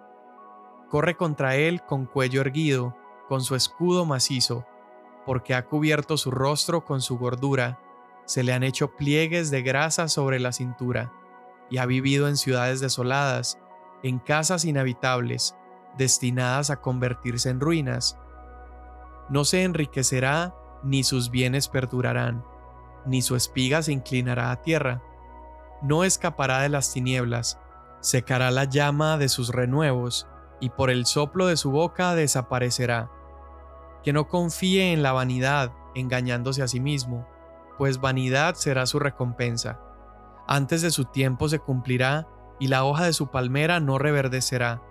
Corre 0.87 1.17
contra 1.17 1.55
él 1.55 1.81
con 1.81 2.05
cuello 2.05 2.41
erguido, 2.41 2.95
con 3.27 3.41
su 3.41 3.55
escudo 3.55 4.05
macizo, 4.05 4.67
porque 5.25 5.55
ha 5.55 5.65
cubierto 5.65 6.17
su 6.17 6.29
rostro 6.29 6.85
con 6.85 7.01
su 7.01 7.17
gordura, 7.17 7.79
se 8.25 8.43
le 8.43 8.53
han 8.53 8.61
hecho 8.61 8.95
pliegues 8.95 9.49
de 9.49 9.63
grasa 9.63 10.07
sobre 10.07 10.39
la 10.39 10.51
cintura, 10.51 11.11
y 11.71 11.79
ha 11.79 11.87
vivido 11.87 12.27
en 12.27 12.37
ciudades 12.37 12.81
desoladas, 12.81 13.57
en 14.03 14.19
casas 14.19 14.63
inhabitables, 14.63 15.55
destinadas 15.97 16.69
a 16.69 16.81
convertirse 16.81 17.49
en 17.49 17.59
ruinas. 17.59 18.19
No 19.27 19.43
se 19.43 19.63
enriquecerá, 19.63 20.53
ni 20.83 21.03
sus 21.03 21.31
bienes 21.31 21.67
perdurarán, 21.67 22.45
ni 23.05 23.21
su 23.21 23.35
espiga 23.35 23.81
se 23.81 23.91
inclinará 23.91 24.51
a 24.51 24.61
tierra. 24.61 25.01
No 25.81 26.03
escapará 26.03 26.61
de 26.61 26.69
las 26.69 26.93
tinieblas, 26.93 27.59
secará 27.99 28.51
la 28.51 28.65
llama 28.65 29.17
de 29.17 29.29
sus 29.29 29.49
renuevos, 29.49 30.27
y 30.59 30.69
por 30.69 30.89
el 30.89 31.05
soplo 31.05 31.47
de 31.47 31.57
su 31.57 31.71
boca 31.71 32.15
desaparecerá 32.15 33.09
que 34.03 34.13
no 34.13 34.27
confíe 34.27 34.91
en 34.91 35.01
la 35.01 35.13
vanidad, 35.13 35.71
engañándose 35.95 36.61
a 36.61 36.67
sí 36.67 36.79
mismo, 36.79 37.25
pues 37.77 37.99
vanidad 37.99 38.55
será 38.55 38.85
su 38.85 38.99
recompensa. 38.99 39.79
Antes 40.45 40.81
de 40.81 40.91
su 40.91 41.05
tiempo 41.05 41.47
se 41.47 41.59
cumplirá, 41.59 42.27
y 42.59 42.67
la 42.67 42.83
hoja 42.83 43.05
de 43.05 43.13
su 43.13 43.31
palmera 43.31 43.79
no 43.79 43.97
reverdecerá. 43.97 44.81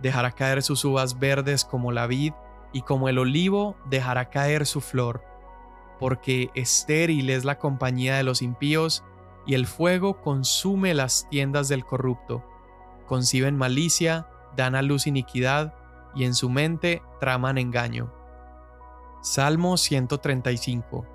Dejará 0.00 0.32
caer 0.32 0.62
sus 0.62 0.84
uvas 0.84 1.18
verdes 1.18 1.64
como 1.64 1.92
la 1.92 2.06
vid, 2.06 2.32
y 2.72 2.82
como 2.82 3.08
el 3.08 3.18
olivo 3.18 3.76
dejará 3.86 4.30
caer 4.30 4.64
su 4.64 4.80
flor, 4.80 5.24
porque 5.98 6.50
estéril 6.54 7.30
es 7.30 7.44
la 7.44 7.58
compañía 7.58 8.16
de 8.16 8.22
los 8.22 8.42
impíos, 8.42 9.04
y 9.46 9.54
el 9.54 9.66
fuego 9.66 10.20
consume 10.20 10.92
las 10.94 11.28
tiendas 11.28 11.68
del 11.68 11.84
corrupto. 11.84 12.44
Conciben 13.06 13.56
malicia, 13.56 14.26
dan 14.56 14.74
a 14.74 14.82
luz 14.82 15.06
iniquidad, 15.06 15.74
y 16.14 16.24
en 16.24 16.34
su 16.34 16.50
mente 16.50 17.02
traman 17.20 17.58
engaño. 17.58 18.12
Salmo 19.22 19.76
135 19.76 21.06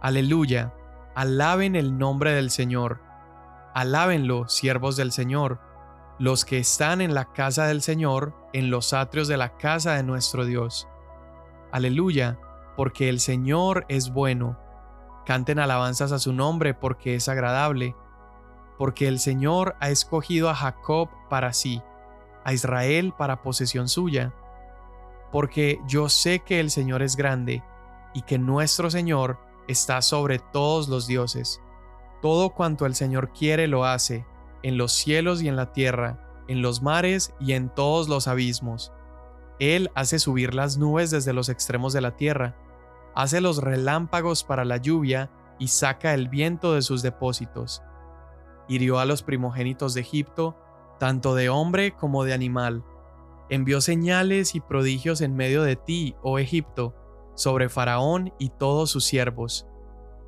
Aleluya, 0.00 0.74
alaben 1.14 1.74
el 1.74 1.98
nombre 1.98 2.32
del 2.32 2.50
Señor, 2.50 3.00
alábenlo, 3.74 4.48
siervos 4.48 4.96
del 4.96 5.12
Señor, 5.12 5.60
los 6.18 6.44
que 6.44 6.58
están 6.58 7.00
en 7.00 7.14
la 7.14 7.32
casa 7.32 7.66
del 7.66 7.82
Señor, 7.82 8.34
en 8.52 8.70
los 8.70 8.92
atrios 8.92 9.28
de 9.28 9.36
la 9.36 9.56
casa 9.56 9.94
de 9.94 10.02
nuestro 10.02 10.44
Dios. 10.44 10.88
Aleluya, 11.72 12.38
porque 12.78 13.10
el 13.10 13.20
Señor 13.20 13.84
es 13.90 14.10
bueno. 14.10 14.58
Canten 15.26 15.58
alabanzas 15.58 16.12
a 16.12 16.18
su 16.18 16.32
nombre 16.32 16.72
porque 16.72 17.14
es 17.14 17.28
agradable, 17.28 17.94
porque 18.78 19.06
el 19.06 19.18
Señor 19.18 19.76
ha 19.80 19.90
escogido 19.90 20.48
a 20.48 20.54
Jacob 20.54 21.10
para 21.28 21.52
sí, 21.52 21.82
a 22.44 22.54
Israel 22.54 23.12
para 23.18 23.42
posesión 23.42 23.86
suya 23.86 24.32
porque 25.30 25.80
yo 25.86 26.08
sé 26.08 26.40
que 26.40 26.60
el 26.60 26.70
Señor 26.70 27.02
es 27.02 27.16
grande 27.16 27.62
y 28.14 28.22
que 28.22 28.38
nuestro 28.38 28.90
Señor 28.90 29.38
está 29.66 30.00
sobre 30.02 30.38
todos 30.38 30.88
los 30.88 31.06
dioses. 31.06 31.60
Todo 32.22 32.50
cuanto 32.50 32.86
el 32.86 32.94
Señor 32.94 33.32
quiere 33.32 33.68
lo 33.68 33.84
hace, 33.84 34.24
en 34.62 34.78
los 34.78 34.92
cielos 34.92 35.42
y 35.42 35.48
en 35.48 35.56
la 35.56 35.72
tierra, 35.72 36.44
en 36.48 36.62
los 36.62 36.82
mares 36.82 37.34
y 37.38 37.52
en 37.52 37.68
todos 37.68 38.08
los 38.08 38.26
abismos. 38.26 38.92
Él 39.60 39.90
hace 39.94 40.18
subir 40.18 40.54
las 40.54 40.78
nubes 40.78 41.10
desde 41.10 41.32
los 41.32 41.48
extremos 41.48 41.92
de 41.92 42.00
la 42.00 42.16
tierra, 42.16 42.56
hace 43.18 43.40
los 43.40 43.60
relámpagos 43.60 44.44
para 44.44 44.64
la 44.64 44.76
lluvia 44.76 45.28
y 45.58 45.66
saca 45.68 46.14
el 46.14 46.28
viento 46.28 46.74
de 46.74 46.82
sus 46.82 47.02
depósitos. 47.02 47.82
Hirió 48.68 49.00
a 49.00 49.06
los 49.06 49.24
primogénitos 49.24 49.92
de 49.94 50.02
Egipto, 50.02 50.56
tanto 51.00 51.34
de 51.34 51.48
hombre 51.48 51.96
como 51.96 52.22
de 52.22 52.32
animal, 52.32 52.84
envió 53.48 53.80
señales 53.80 54.54
y 54.54 54.60
prodigios 54.60 55.20
en 55.20 55.34
medio 55.34 55.64
de 55.64 55.74
ti, 55.74 56.14
oh 56.22 56.38
Egipto, 56.38 56.94
sobre 57.34 57.68
Faraón 57.68 58.32
y 58.38 58.50
todos 58.50 58.92
sus 58.92 59.04
siervos. 59.04 59.66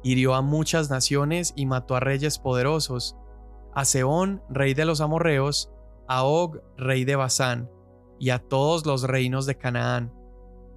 Hirió 0.02 0.34
a 0.34 0.42
muchas 0.42 0.90
naciones 0.90 1.52
y 1.54 1.66
mató 1.66 1.94
a 1.94 2.00
reyes 2.00 2.40
poderosos, 2.40 3.14
a 3.72 3.84
Seón, 3.84 4.42
rey 4.48 4.74
de 4.74 4.84
los 4.84 5.00
amorreos, 5.00 5.70
a 6.08 6.24
Og, 6.24 6.58
rey 6.76 7.04
de 7.04 7.14
Basán, 7.14 7.70
y 8.18 8.30
a 8.30 8.40
todos 8.40 8.84
los 8.84 9.04
reinos 9.04 9.46
de 9.46 9.56
Canaán, 9.56 10.12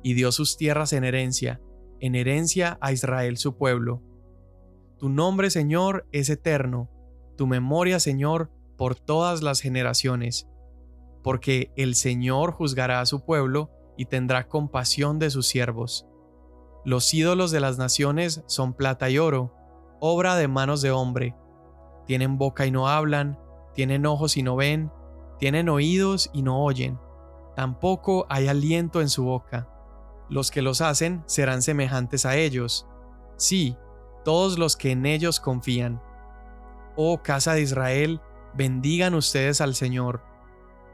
y 0.04 0.14
dio 0.14 0.32
sus 0.32 0.58
tierras 0.58 0.94
en 0.94 1.06
herencia, 1.06 1.60
en 2.04 2.16
herencia 2.16 2.78
a 2.82 2.92
Israel 2.92 3.38
su 3.38 3.58
pueblo. 3.58 4.02
Tu 5.00 5.10
nombre, 5.10 5.50
Señor, 5.50 6.06
es 6.12 6.30
eterno, 6.30 6.90
tu 7.36 7.48
memoria, 7.48 8.00
Señor, 8.00 8.52
por 8.78 8.96
todas 8.96 9.42
las 9.42 9.60
generaciones 9.60 10.48
porque 11.24 11.72
el 11.76 11.96
Señor 11.96 12.52
juzgará 12.52 13.00
a 13.00 13.06
su 13.06 13.26
pueblo 13.26 13.72
y 13.98 14.06
tendrá 14.06 14.48
compasión 14.48 15.18
de 15.18 15.30
sus 15.30 15.48
siervos. 15.48 16.06
Los 16.86 17.12
ídolos 17.14 17.52
de 17.52 17.62
las 17.62 17.78
naciones 17.78 18.44
son 18.46 18.74
plata 18.74 19.10
y 19.10 19.18
oro, 19.18 19.56
obra 20.02 20.36
de 20.36 20.50
manos 20.50 20.82
de 20.82 20.92
hombre. 20.92 21.36
Tienen 22.06 22.38
boca 22.38 22.66
y 22.66 22.72
no 22.72 22.90
hablan, 22.90 23.40
tienen 23.74 24.06
ojos 24.06 24.36
y 24.36 24.44
no 24.44 24.58
ven, 24.58 24.92
tienen 25.40 25.70
oídos 25.70 26.30
y 26.34 26.42
no 26.42 26.62
oyen. 26.64 27.00
Tampoco 27.56 28.26
hay 28.30 28.48
aliento 28.48 29.00
en 29.00 29.08
su 29.10 29.24
boca. 29.24 29.70
Los 30.34 30.50
que 30.50 30.62
los 30.62 30.82
hacen 30.82 31.24
serán 31.28 31.62
semejantes 31.62 32.26
a 32.26 32.36
ellos. 32.36 32.88
Sí, 33.38 33.78
todos 34.26 34.58
los 34.58 34.76
que 34.76 34.92
en 34.92 35.06
ellos 35.06 35.40
confían. 35.40 36.02
Oh 36.96 37.22
casa 37.22 37.54
de 37.54 37.62
Israel, 37.62 38.20
bendigan 38.56 39.14
ustedes 39.14 39.62
al 39.62 39.76
Señor 39.76 40.34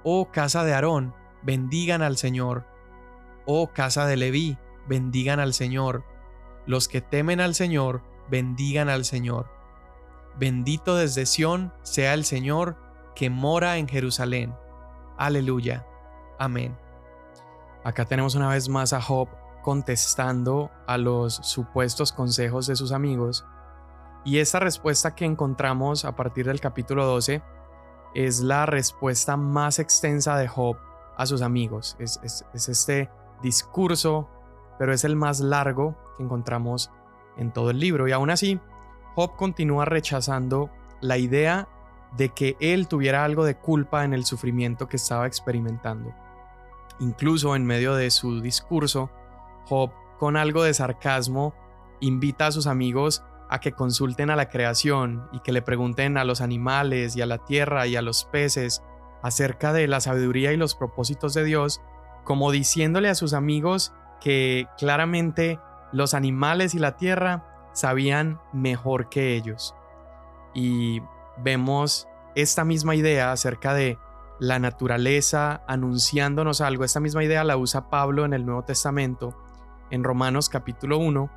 Oh 0.03 0.31
casa 0.31 0.63
de 0.63 0.73
Aarón, 0.73 1.13
bendigan 1.43 2.01
al 2.01 2.15
Señor. 2.15 2.65
Oh 3.45 3.67
casa 3.73 4.05
de 4.05 4.15
Leví, 4.15 4.57
bendigan 4.87 5.39
al 5.41 5.53
Señor. 5.53 6.05
Los 6.65 6.87
que 6.87 7.01
temen 7.01 7.41
al 7.41 7.53
Señor, 7.53 8.01
bendigan 8.29 8.87
al 8.87 9.03
Señor. 9.03 9.51
Bendito 10.37 10.95
desde 10.95 11.25
Sión 11.25 11.73
sea 11.83 12.13
el 12.13 12.23
Señor 12.23 12.77
que 13.13 13.29
mora 13.29 13.77
en 13.77 13.89
Jerusalén. 13.89 14.55
Aleluya. 15.17 15.85
Amén. 16.37 16.77
Acá 17.83 18.05
tenemos 18.05 18.35
una 18.35 18.49
vez 18.49 18.67
más 18.67 18.93
a 18.93 19.01
Job 19.01 19.29
contestando 19.61 20.71
a 20.87 20.97
los 20.97 21.35
supuestos 21.35 22.11
consejos 22.11 22.67
de 22.67 22.75
sus 22.75 22.91
amigos. 22.91 23.45
Y 24.25 24.39
esta 24.39 24.59
respuesta 24.59 25.15
que 25.15 25.25
encontramos 25.25 26.05
a 26.05 26.15
partir 26.15 26.45
del 26.45 26.59
capítulo 26.59 27.05
12 27.05 27.41
es 28.15 28.41
la 28.41 28.65
respuesta 28.65 29.37
más 29.37 29.79
extensa 29.79 30.37
de 30.37 30.47
Job 30.47 30.77
a 31.17 31.25
sus 31.25 31.41
amigos. 31.41 31.95
Es, 31.99 32.19
este 32.53 33.09
discurso, 33.41 34.29
pero 34.77 34.93
es 34.93 35.03
el 35.03 35.15
más 35.15 35.39
largo 35.39 35.95
que 36.17 36.23
encontramos 36.23 36.91
en 37.37 37.51
todo 37.53 37.69
el 37.69 37.79
libro. 37.79 38.07
Y 38.07 38.11
aún 38.11 38.29
así, 38.29 38.59
Job 39.15 39.35
continúa 39.37 39.85
rechazando 39.85 40.69
la 41.01 41.17
idea 41.17 41.69
de 42.17 42.29
que 42.29 42.57
él 42.59 42.87
tuviera 42.87 43.23
algo 43.23 43.45
de 43.45 43.55
culpa 43.55 44.03
en 44.03 44.13
el 44.13 44.25
sufrimiento 44.25 44.87
que 44.87 44.97
estaba 44.97 45.27
experimentando. 45.27 46.13
Incluso 46.99 47.55
en 47.55 47.65
medio 47.65 47.95
de 47.95 48.11
su 48.11 48.41
discurso, 48.41 49.09
Job, 49.65 49.91
con 50.17 50.35
algo 50.35 50.63
de 50.63 50.73
sarcasmo, 50.73 51.53
invita 52.01 52.47
a 52.47 52.51
sus 52.51 52.67
amigos 52.67 53.23
a 53.49 53.59
que 53.59 53.71
consulten 53.71 54.29
a 54.29 54.35
la 54.35 54.49
creación 54.49 55.27
y 55.31 55.39
que 55.39 55.51
le 55.51 55.61
pregunten 55.61 56.17
a 56.17 56.23
los 56.23 56.41
animales 56.41 57.15
y 57.15 57.21
a 57.21 57.25
la 57.25 57.39
tierra 57.39 57.87
y 57.87 57.95
a 57.95 58.01
los 58.01 58.25
peces 58.25 58.83
acerca 59.23 59.73
de 59.73 59.87
la 59.87 59.99
sabiduría 59.99 60.53
y 60.53 60.57
los 60.57 60.75
propósitos 60.75 61.33
de 61.33 61.43
Dios, 61.43 61.81
como 62.23 62.51
diciéndole 62.51 63.09
a 63.09 63.15
sus 63.15 63.33
amigos 63.33 63.93
que 64.21 64.67
claramente 64.77 65.59
los 65.91 66.13
animales 66.13 66.75
y 66.75 66.79
la 66.79 66.97
tierra 66.97 67.71
sabían 67.73 68.39
mejor 68.53 69.09
que 69.09 69.35
ellos. 69.35 69.75
Y 70.53 71.01
vemos 71.37 72.07
esta 72.35 72.65
misma 72.65 72.95
idea 72.95 73.31
acerca 73.31 73.73
de 73.73 73.97
la 74.39 74.57
naturaleza 74.57 75.63
anunciándonos 75.67 76.61
algo. 76.61 76.85
Esta 76.85 76.99
misma 76.99 77.23
idea 77.23 77.43
la 77.43 77.57
usa 77.57 77.89
Pablo 77.89 78.25
en 78.25 78.33
el 78.33 78.45
Nuevo 78.45 78.63
Testamento, 78.63 79.35
en 79.91 80.03
Romanos 80.03 80.49
capítulo 80.49 80.97
1. 80.97 81.29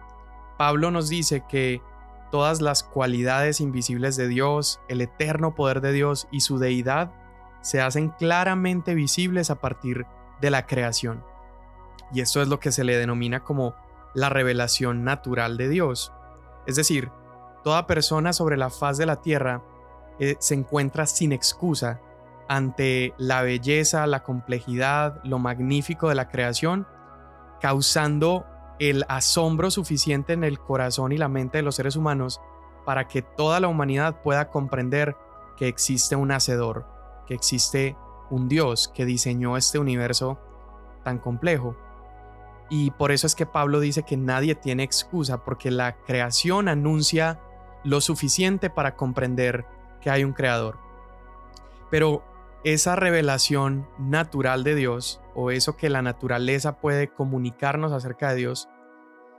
Pablo 0.56 0.90
nos 0.90 1.08
dice 1.08 1.44
que 1.48 1.82
todas 2.30 2.60
las 2.60 2.84
cualidades 2.84 3.60
invisibles 3.60 4.16
de 4.16 4.28
Dios, 4.28 4.80
el 4.88 5.00
eterno 5.00 5.54
poder 5.54 5.80
de 5.80 5.92
Dios 5.92 6.28
y 6.30 6.40
su 6.40 6.58
deidad 6.58 7.12
se 7.60 7.80
hacen 7.80 8.10
claramente 8.10 8.94
visibles 8.94 9.50
a 9.50 9.60
partir 9.60 10.06
de 10.40 10.50
la 10.50 10.66
creación. 10.66 11.24
Y 12.12 12.20
esto 12.20 12.40
es 12.40 12.48
lo 12.48 12.60
que 12.60 12.72
se 12.72 12.84
le 12.84 12.96
denomina 12.96 13.40
como 13.40 13.74
la 14.14 14.28
revelación 14.28 15.04
natural 15.04 15.56
de 15.56 15.68
Dios. 15.68 16.12
Es 16.66 16.76
decir, 16.76 17.10
toda 17.64 17.86
persona 17.86 18.32
sobre 18.32 18.56
la 18.56 18.70
faz 18.70 18.98
de 18.98 19.06
la 19.06 19.22
tierra 19.22 19.62
eh, 20.18 20.36
se 20.38 20.54
encuentra 20.54 21.06
sin 21.06 21.32
excusa 21.32 22.00
ante 22.52 23.14
la 23.16 23.40
belleza, 23.40 24.06
la 24.06 24.22
complejidad, 24.22 25.24
lo 25.24 25.38
magnífico 25.38 26.10
de 26.10 26.14
la 26.14 26.28
creación, 26.28 26.86
causando 27.62 28.44
el 28.78 29.06
asombro 29.08 29.70
suficiente 29.70 30.34
en 30.34 30.44
el 30.44 30.58
corazón 30.58 31.12
y 31.12 31.16
la 31.16 31.28
mente 31.28 31.58
de 31.58 31.62
los 31.62 31.76
seres 31.76 31.96
humanos 31.96 32.42
para 32.84 33.08
que 33.08 33.22
toda 33.22 33.58
la 33.58 33.68
humanidad 33.68 34.20
pueda 34.20 34.50
comprender 34.50 35.16
que 35.56 35.66
existe 35.66 36.14
un 36.14 36.30
hacedor, 36.30 36.86
que 37.26 37.32
existe 37.32 37.96
un 38.28 38.50
Dios 38.50 38.92
que 38.94 39.06
diseñó 39.06 39.56
este 39.56 39.78
universo 39.78 40.38
tan 41.04 41.18
complejo. 41.18 41.74
Y 42.68 42.90
por 42.90 43.12
eso 43.12 43.26
es 43.26 43.34
que 43.34 43.46
Pablo 43.46 43.80
dice 43.80 44.02
que 44.02 44.18
nadie 44.18 44.54
tiene 44.54 44.82
excusa, 44.82 45.42
porque 45.42 45.70
la 45.70 45.96
creación 46.04 46.68
anuncia 46.68 47.40
lo 47.82 48.02
suficiente 48.02 48.68
para 48.68 48.94
comprender 48.94 49.64
que 50.02 50.10
hay 50.10 50.22
un 50.22 50.34
creador. 50.34 50.78
Pero 51.90 52.22
esa 52.64 52.96
revelación 52.96 53.88
natural 53.98 54.64
de 54.64 54.74
Dios, 54.74 55.20
o 55.34 55.50
eso 55.50 55.76
que 55.76 55.90
la 55.90 56.02
naturaleza 56.02 56.78
puede 56.78 57.08
comunicarnos 57.08 57.92
acerca 57.92 58.30
de 58.30 58.36
Dios, 58.36 58.68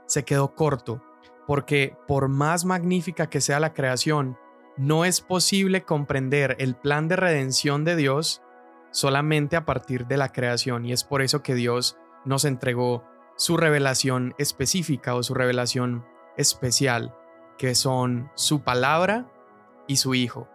se 0.06 0.24
quedó 0.24 0.54
corto, 0.54 1.02
porque 1.46 1.96
por 2.06 2.28
más 2.28 2.64
magnífica 2.64 3.28
que 3.28 3.40
sea 3.40 3.60
la 3.60 3.72
creación, 3.72 4.36
no 4.76 5.04
es 5.04 5.20
posible 5.20 5.84
comprender 5.84 6.56
el 6.58 6.74
plan 6.74 7.08
de 7.08 7.16
redención 7.16 7.84
de 7.84 7.96
Dios 7.96 8.42
solamente 8.90 9.56
a 9.56 9.64
partir 9.64 10.06
de 10.06 10.16
la 10.16 10.30
creación, 10.30 10.84
y 10.84 10.92
es 10.92 11.04
por 11.04 11.22
eso 11.22 11.42
que 11.42 11.54
Dios 11.54 11.96
nos 12.24 12.44
entregó 12.44 13.04
su 13.36 13.56
revelación 13.56 14.34
específica 14.38 15.14
o 15.14 15.22
su 15.22 15.34
revelación 15.34 16.04
especial, 16.36 17.14
que 17.58 17.74
son 17.74 18.30
su 18.34 18.62
palabra 18.62 19.30
y 19.86 19.96
su 19.96 20.14
Hijo. 20.14 20.48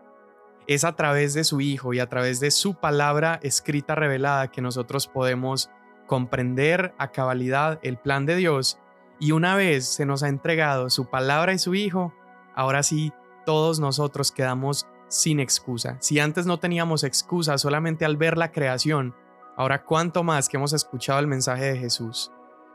Es 0.70 0.84
a 0.84 0.96
través 0.96 1.34
de 1.34 1.44
su 1.44 1.62
Hijo 1.62 1.96
y 1.96 2.00
a 2.00 2.10
través 2.10 2.40
de 2.40 2.52
su 2.52 2.76
palabra 2.76 3.40
escrita 3.42 3.96
revelada 3.96 4.52
que 4.52 4.62
nosotros 4.62 5.08
podemos 5.08 5.72
comprender 6.06 6.94
a 7.00 7.12
cabalidad 7.12 7.80
el 7.82 7.98
plan 7.98 8.28
de 8.28 8.36
Dios 8.36 8.78
y 9.20 9.32
una 9.32 9.56
vez 9.56 9.88
se 9.88 10.06
nos 10.06 10.22
ha 10.22 10.28
entregado 10.28 10.92
su 10.92 11.10
palabra 11.10 11.54
y 11.54 11.58
su 11.58 11.74
Hijo, 11.74 12.14
ahora 12.54 12.84
sí 12.84 13.12
todos 13.48 13.80
nosotros 13.80 14.32
quedamos 14.32 14.86
sin 15.08 15.40
excusa. 15.40 15.98
Si 16.02 16.20
antes 16.20 16.46
no 16.46 16.60
teníamos 16.60 17.04
excusa 17.04 17.58
solamente 17.58 18.06
al 18.06 18.18
ver 18.18 18.38
la 18.38 18.52
creación, 18.52 19.16
ahora 19.58 19.84
cuánto 19.84 20.24
más 20.24 20.50
que 20.50 20.58
hemos 20.58 20.74
escuchado 20.74 21.20
el 21.20 21.26
mensaje 21.26 21.66
de 21.66 21.80
Jesús 21.80 22.32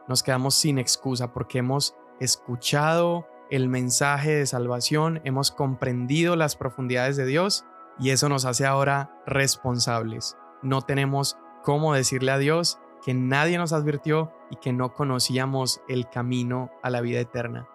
nos 0.09 0.25
quedamos 0.25 0.57
sin 0.57 0.81
excusa 0.81 1.33
porque 1.33 1.59
hemos 1.59 1.95
escuchado 2.19 3.29
el 3.51 3.69
mensaje 3.69 4.33
de 4.33 4.47
salvación, 4.47 5.21
hemos 5.23 5.53
comprendido 5.53 6.35
las 6.35 6.57
profundidades 6.57 7.17
de 7.17 7.27
Dios 7.27 7.65
y 7.99 8.11
eso 8.11 8.29
nos 8.29 8.45
hace 8.45 8.67
ahora 8.67 9.11
responsables. 9.27 10.37
No 10.63 10.83
tenemos 10.83 11.39
cómo 11.63 11.95
decirle 11.95 12.33
a 12.33 12.39
Dios 12.39 12.79
que 13.05 13.15
nadie 13.15 13.59
nos 13.59 13.73
advirtió 13.73 14.33
y 14.51 14.57
que 14.57 14.73
no 14.73 14.95
conocíamos 14.95 15.83
el 15.89 16.09
camino 16.09 16.71
a 16.83 16.91
la 16.91 17.01
vida 17.01 17.21
eterna. 17.21 17.69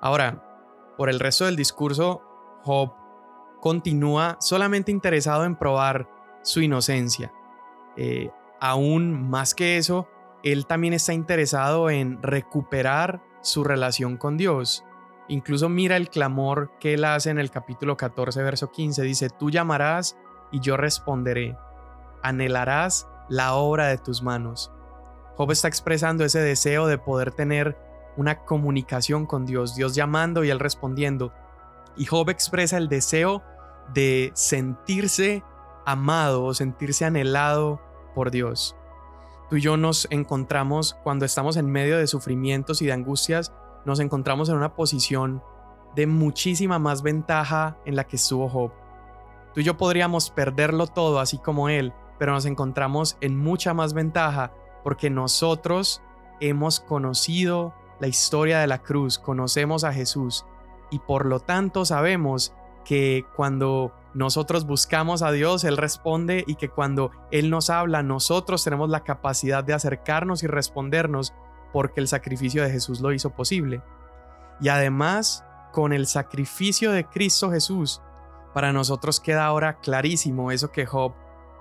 Ahora, 0.00 0.94
por 0.96 1.08
el 1.10 1.20
resto 1.20 1.46
del 1.46 1.56
discurso, 1.56 2.22
Job 2.62 2.92
continúa 3.60 4.36
solamente 4.40 4.90
interesado 4.90 5.44
en 5.44 5.56
probar 5.56 6.08
su 6.42 6.60
inocencia. 6.60 7.32
Eh, 7.96 8.30
aún 8.60 9.30
más 9.30 9.54
que 9.54 9.78
eso, 9.78 10.08
él 10.42 10.66
también 10.66 10.94
está 10.94 11.12
interesado 11.12 11.90
en 11.90 12.22
recuperar 12.22 13.22
su 13.40 13.64
relación 13.64 14.16
con 14.16 14.36
Dios. 14.36 14.84
Incluso 15.28 15.68
mira 15.68 15.96
el 15.96 16.10
clamor 16.10 16.72
que 16.78 16.94
él 16.94 17.04
hace 17.04 17.30
en 17.30 17.38
el 17.38 17.50
capítulo 17.50 17.96
14, 17.96 18.42
verso 18.42 18.70
15. 18.70 19.02
Dice, 19.02 19.30
tú 19.30 19.50
llamarás 19.50 20.16
y 20.50 20.60
yo 20.60 20.76
responderé. 20.76 21.56
Anhelarás 22.22 23.08
la 23.28 23.54
obra 23.54 23.86
de 23.86 23.98
tus 23.98 24.22
manos. 24.22 24.72
Job 25.36 25.50
está 25.50 25.68
expresando 25.68 26.24
ese 26.24 26.40
deseo 26.40 26.86
de 26.86 26.98
poder 26.98 27.32
tener 27.32 27.78
una 28.16 28.44
comunicación 28.44 29.24
con 29.24 29.46
Dios, 29.46 29.74
Dios 29.74 29.94
llamando 29.94 30.44
y 30.44 30.50
él 30.50 30.60
respondiendo. 30.60 31.32
Y 31.96 32.04
Job 32.04 32.28
expresa 32.28 32.76
el 32.76 32.88
deseo 32.88 33.42
de 33.94 34.32
sentirse 34.34 35.42
amado 35.86 36.44
o 36.44 36.54
sentirse 36.54 37.04
anhelado 37.04 37.80
por 38.14 38.30
Dios 38.30 38.76
tú 39.52 39.56
y 39.56 39.60
yo 39.60 39.76
nos 39.76 40.08
encontramos 40.08 40.96
cuando 41.02 41.26
estamos 41.26 41.58
en 41.58 41.70
medio 41.70 41.98
de 41.98 42.06
sufrimientos 42.06 42.80
y 42.80 42.86
de 42.86 42.92
angustias, 42.92 43.52
nos 43.84 44.00
encontramos 44.00 44.48
en 44.48 44.56
una 44.56 44.74
posición 44.74 45.42
de 45.94 46.06
muchísima 46.06 46.78
más 46.78 47.02
ventaja 47.02 47.76
en 47.84 47.96
la 47.96 48.04
que 48.04 48.16
estuvo 48.16 48.48
Job. 48.48 48.72
Tú 49.54 49.60
y 49.60 49.64
yo 49.64 49.76
podríamos 49.76 50.30
perderlo 50.30 50.86
todo 50.86 51.20
así 51.20 51.38
como 51.38 51.68
él, 51.68 51.92
pero 52.18 52.32
nos 52.32 52.46
encontramos 52.46 53.16
en 53.20 53.36
mucha 53.36 53.74
más 53.74 53.92
ventaja 53.92 54.52
porque 54.82 55.10
nosotros 55.10 56.02
hemos 56.40 56.80
conocido 56.80 57.74
la 58.00 58.08
historia 58.08 58.58
de 58.60 58.66
la 58.66 58.82
cruz, 58.82 59.18
conocemos 59.18 59.84
a 59.84 59.92
Jesús 59.92 60.46
y 60.90 60.98
por 60.98 61.26
lo 61.26 61.40
tanto 61.40 61.84
sabemos 61.84 62.54
que 62.84 63.24
cuando 63.36 63.92
nosotros 64.14 64.66
buscamos 64.66 65.22
a 65.22 65.30
Dios, 65.32 65.64
Él 65.64 65.76
responde 65.76 66.44
y 66.46 66.56
que 66.56 66.68
cuando 66.68 67.12
Él 67.30 67.48
nos 67.48 67.70
habla, 67.70 68.02
nosotros 68.02 68.64
tenemos 68.64 68.90
la 68.90 69.04
capacidad 69.04 69.64
de 69.64 69.72
acercarnos 69.72 70.42
y 70.42 70.46
respondernos 70.46 71.32
porque 71.72 72.00
el 72.00 72.08
sacrificio 72.08 72.62
de 72.62 72.70
Jesús 72.70 73.00
lo 73.00 73.12
hizo 73.12 73.30
posible. 73.30 73.82
Y 74.60 74.68
además, 74.68 75.44
con 75.72 75.92
el 75.92 76.06
sacrificio 76.06 76.92
de 76.92 77.04
Cristo 77.04 77.50
Jesús, 77.50 78.00
para 78.54 78.72
nosotros 78.72 79.20
queda 79.20 79.46
ahora 79.46 79.80
clarísimo 79.80 80.52
eso 80.52 80.70
que 80.70 80.86
Job 80.86 81.14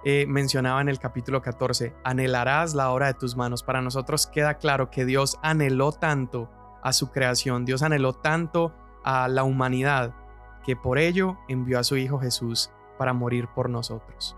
eh, 0.04 0.26
mencionaba 0.28 0.82
en 0.82 0.90
el 0.90 1.00
capítulo 1.00 1.42
14, 1.42 1.96
anhelarás 2.04 2.74
la 2.74 2.92
obra 2.92 3.08
de 3.08 3.14
tus 3.14 3.36
manos. 3.36 3.64
Para 3.64 3.82
nosotros 3.82 4.28
queda 4.28 4.56
claro 4.56 4.90
que 4.90 5.06
Dios 5.06 5.38
anheló 5.42 5.92
tanto 5.92 6.50
a 6.84 6.92
su 6.92 7.12
creación, 7.12 7.66
Dios 7.66 7.84
anheló 7.84 8.14
tanto 8.14 8.74
a 9.04 9.28
la 9.28 9.44
humanidad, 9.44 10.16
que 10.66 10.76
por 10.76 10.98
ello 10.98 11.38
envió 11.48 11.80
a 11.80 11.84
su 11.84 11.98
Hijo 11.98 12.20
Jesús 12.20 12.72
para 12.98 13.14
morir 13.14 13.48
por 13.56 13.70
nosotros. 13.70 14.36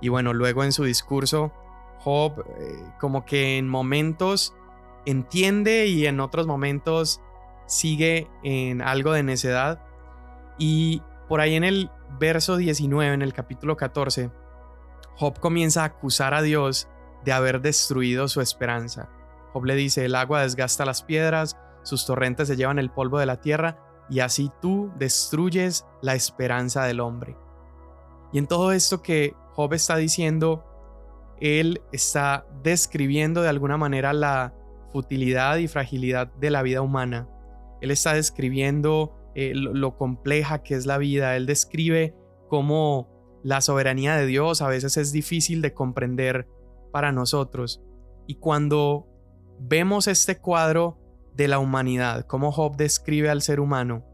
Y 0.00 0.08
bueno, 0.08 0.32
luego 0.32 0.64
en 0.64 0.72
su 0.72 0.84
discurso, 0.84 1.52
Job 2.00 2.44
eh, 2.58 2.92
como 2.98 3.24
que 3.24 3.58
en 3.58 3.68
momentos 3.68 4.54
entiende 5.06 5.86
y 5.86 6.06
en 6.06 6.20
otros 6.20 6.46
momentos 6.46 7.20
sigue 7.66 8.28
en 8.42 8.82
algo 8.82 9.12
de 9.12 9.22
necedad. 9.22 9.80
Y 10.58 11.02
por 11.28 11.40
ahí 11.40 11.54
en 11.54 11.64
el 11.64 11.90
verso 12.18 12.56
19, 12.56 13.14
en 13.14 13.22
el 13.22 13.32
capítulo 13.32 13.76
14, 13.76 14.30
Job 15.16 15.38
comienza 15.40 15.82
a 15.82 15.86
acusar 15.86 16.34
a 16.34 16.42
Dios 16.42 16.88
de 17.24 17.32
haber 17.32 17.60
destruido 17.60 18.28
su 18.28 18.40
esperanza. 18.40 19.08
Job 19.52 19.64
le 19.64 19.74
dice, 19.74 20.04
el 20.04 20.14
agua 20.14 20.42
desgasta 20.42 20.84
las 20.84 21.02
piedras, 21.02 21.58
sus 21.82 22.06
torrentes 22.06 22.48
se 22.48 22.56
llevan 22.56 22.78
el 22.78 22.90
polvo 22.90 23.18
de 23.18 23.26
la 23.26 23.40
tierra, 23.40 23.78
y 24.08 24.20
así 24.20 24.50
tú 24.60 24.92
destruyes 24.98 25.86
la 26.00 26.14
esperanza 26.14 26.84
del 26.84 27.00
hombre. 27.00 27.36
Y 28.32 28.38
en 28.38 28.46
todo 28.46 28.72
esto 28.72 29.02
que 29.02 29.34
Job 29.54 29.72
está 29.74 29.96
diciendo, 29.96 30.64
él 31.40 31.82
está 31.92 32.46
describiendo 32.62 33.42
de 33.42 33.48
alguna 33.48 33.76
manera 33.76 34.12
la 34.12 34.54
futilidad 34.92 35.56
y 35.56 35.68
fragilidad 35.68 36.32
de 36.34 36.50
la 36.50 36.62
vida 36.62 36.82
humana. 36.82 37.28
Él 37.80 37.90
está 37.90 38.14
describiendo 38.14 39.16
eh, 39.34 39.52
lo, 39.54 39.96
compleja 39.96 40.62
que 40.62 40.74
es 40.74 40.86
la 40.86 40.98
vida. 40.98 41.36
Él 41.36 41.46
describe 41.46 42.14
cómo 42.48 43.08
la 43.42 43.60
soberanía 43.60 44.16
de 44.16 44.26
Dios 44.26 44.62
a 44.62 44.68
veces 44.68 44.96
es 44.96 45.10
difícil 45.10 45.62
de 45.62 45.72
comprender 45.72 46.46
para 46.92 47.10
nosotros. 47.10 47.82
Y 48.26 48.36
cuando 48.36 49.08
vemos 49.58 50.06
este 50.06 50.38
cuadro 50.38 50.98
de 51.34 51.48
la 51.48 51.58
humanidad, 51.58 52.26
como 52.26 52.52
Job 52.52 52.76
describe 52.76 53.30
al 53.30 53.42
ser 53.42 53.58
humano, 53.58 54.04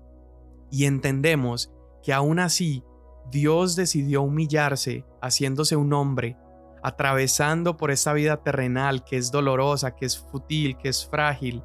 y 0.71 0.85
entendemos 0.85 1.73
que 2.03 2.13
aún 2.13 2.39
así 2.39 2.85
Dios 3.31 3.77
decidió 3.77 4.23
humillarse 4.23 5.05
haciéndose 5.21 5.77
un 5.77 5.93
hombre, 5.93 6.37
atravesando 6.83 7.77
por 7.77 7.91
esta 7.91 8.13
vida 8.13 8.39
terrenal 8.43 9.05
que 9.05 9.17
es 9.17 9.31
dolorosa, 9.31 9.95
que 9.97 10.07
es 10.07 10.19
fútil, 10.19 10.77
que 10.77 10.89
es 10.89 11.07
frágil. 11.07 11.63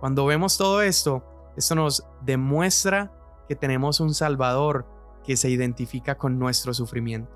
Cuando 0.00 0.26
vemos 0.26 0.56
todo 0.56 0.82
esto, 0.82 1.24
esto 1.56 1.74
nos 1.74 2.06
demuestra 2.22 3.12
que 3.48 3.56
tenemos 3.56 4.00
un 4.00 4.14
Salvador 4.14 4.86
que 5.24 5.36
se 5.36 5.50
identifica 5.50 6.16
con 6.16 6.38
nuestro 6.38 6.72
sufrimiento. 6.72 7.32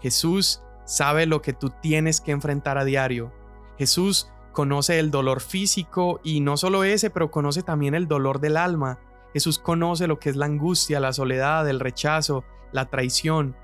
Jesús 0.00 0.62
sabe 0.84 1.26
lo 1.26 1.40
que 1.40 1.52
tú 1.52 1.70
tienes 1.80 2.20
que 2.20 2.32
enfrentar 2.32 2.76
a 2.76 2.84
diario. 2.84 3.32
Jesús 3.78 4.30
conoce 4.52 4.98
el 4.98 5.10
dolor 5.10 5.40
físico 5.40 6.20
y 6.22 6.40
no 6.40 6.56
solo 6.56 6.84
ese, 6.84 7.10
pero 7.10 7.30
conoce 7.30 7.62
también 7.62 7.94
el 7.94 8.06
dolor 8.06 8.40
del 8.40 8.56
alma. 8.56 9.00
Jesús 9.32 9.58
conoce 9.58 10.06
lo 10.06 10.18
que 10.18 10.30
es 10.30 10.36
la 10.36 10.46
angustia, 10.46 11.00
la 11.00 11.12
soledad, 11.12 11.68
el 11.68 11.80
rechazo, 11.80 12.44
la 12.72 12.90
traición. 12.90 13.56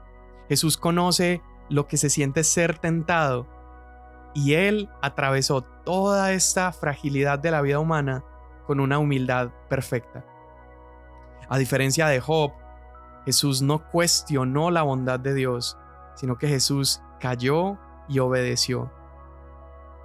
Jesús 0.48 0.76
conoce 0.76 1.42
lo 1.70 1.86
que 1.86 1.96
se 1.96 2.10
siente 2.10 2.44
ser 2.44 2.78
tentado. 2.78 3.46
Y 4.34 4.54
Él 4.54 4.90
atravesó 5.00 5.62
toda 5.62 6.32
esta 6.32 6.70
fragilidad 6.72 7.38
de 7.38 7.50
la 7.50 7.62
vida 7.62 7.78
humana 7.78 8.24
con 8.66 8.80
una 8.80 8.98
humildad 8.98 9.50
perfecta. 9.68 10.24
A 11.48 11.58
diferencia 11.58 12.06
de 12.06 12.20
Job, 12.20 12.52
Jesús 13.24 13.62
no 13.62 13.90
cuestionó 13.90 14.70
la 14.70 14.82
bondad 14.82 15.18
de 15.18 15.34
Dios, 15.34 15.78
sino 16.14 16.36
que 16.36 16.48
Jesús 16.48 17.00
cayó 17.18 17.78
y 18.08 18.18
obedeció. 18.18 18.92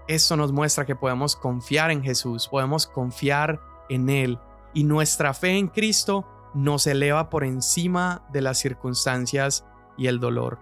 Esto 0.08 0.38
nos 0.38 0.52
muestra 0.52 0.86
que 0.86 0.96
podemos 0.96 1.36
confiar 1.36 1.92
en 1.92 2.04
Jesús, 2.04 2.48
podemos 2.48 2.88
confiar 2.88 3.60
en 3.90 4.10
Él 4.10 4.40
y 4.74 4.84
nuestra 4.84 5.34
fe 5.34 5.58
en 5.58 5.68
Cristo 5.68 6.26
nos 6.54 6.88
eleva 6.88 7.30
por 7.30 7.44
encima 7.44 8.24
de 8.32 8.42
las 8.42 8.60
circunstancias 8.60 9.66
y 9.98 10.08
el 10.08 10.20
dolor. 10.20 10.60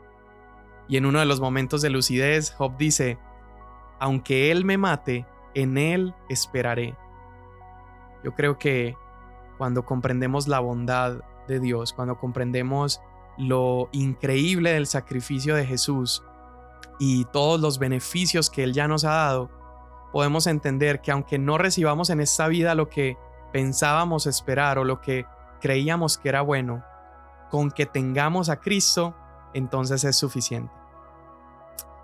Y 0.87 0.97
en 0.97 1.05
uno 1.05 1.19
de 1.19 1.25
los 1.25 1.39
momentos 1.39 1.81
de 1.81 1.89
lucidez, 1.89 2.51
Job 2.51 2.77
dice, 2.77 3.17
aunque 3.99 4.51
Él 4.51 4.65
me 4.65 4.77
mate, 4.77 5.25
en 5.53 5.77
Él 5.77 6.13
esperaré. 6.29 6.95
Yo 8.23 8.33
creo 8.33 8.57
que 8.57 8.95
cuando 9.57 9.85
comprendemos 9.85 10.47
la 10.47 10.59
bondad 10.59 11.21
de 11.47 11.59
Dios, 11.59 11.93
cuando 11.93 12.17
comprendemos 12.17 13.01
lo 13.37 13.89
increíble 13.91 14.73
del 14.73 14.87
sacrificio 14.87 15.55
de 15.55 15.65
Jesús 15.65 16.23
y 16.99 17.25
todos 17.25 17.59
los 17.59 17.79
beneficios 17.79 18.49
que 18.49 18.63
Él 18.63 18.73
ya 18.73 18.87
nos 18.87 19.05
ha 19.05 19.11
dado, 19.13 19.49
podemos 20.11 20.47
entender 20.47 21.01
que 21.01 21.11
aunque 21.11 21.39
no 21.39 21.57
recibamos 21.57 22.09
en 22.09 22.19
esta 22.19 22.47
vida 22.47 22.75
lo 22.75 22.89
que 22.89 23.17
pensábamos 23.51 24.27
esperar 24.27 24.77
o 24.77 24.83
lo 24.83 25.01
que 25.01 25.25
creíamos 25.59 26.17
que 26.17 26.29
era 26.29 26.41
bueno, 26.41 26.83
con 27.49 27.71
que 27.71 27.85
tengamos 27.85 28.49
a 28.49 28.59
Cristo, 28.59 29.15
entonces 29.53 30.03
es 30.03 30.15
suficiente. 30.15 30.73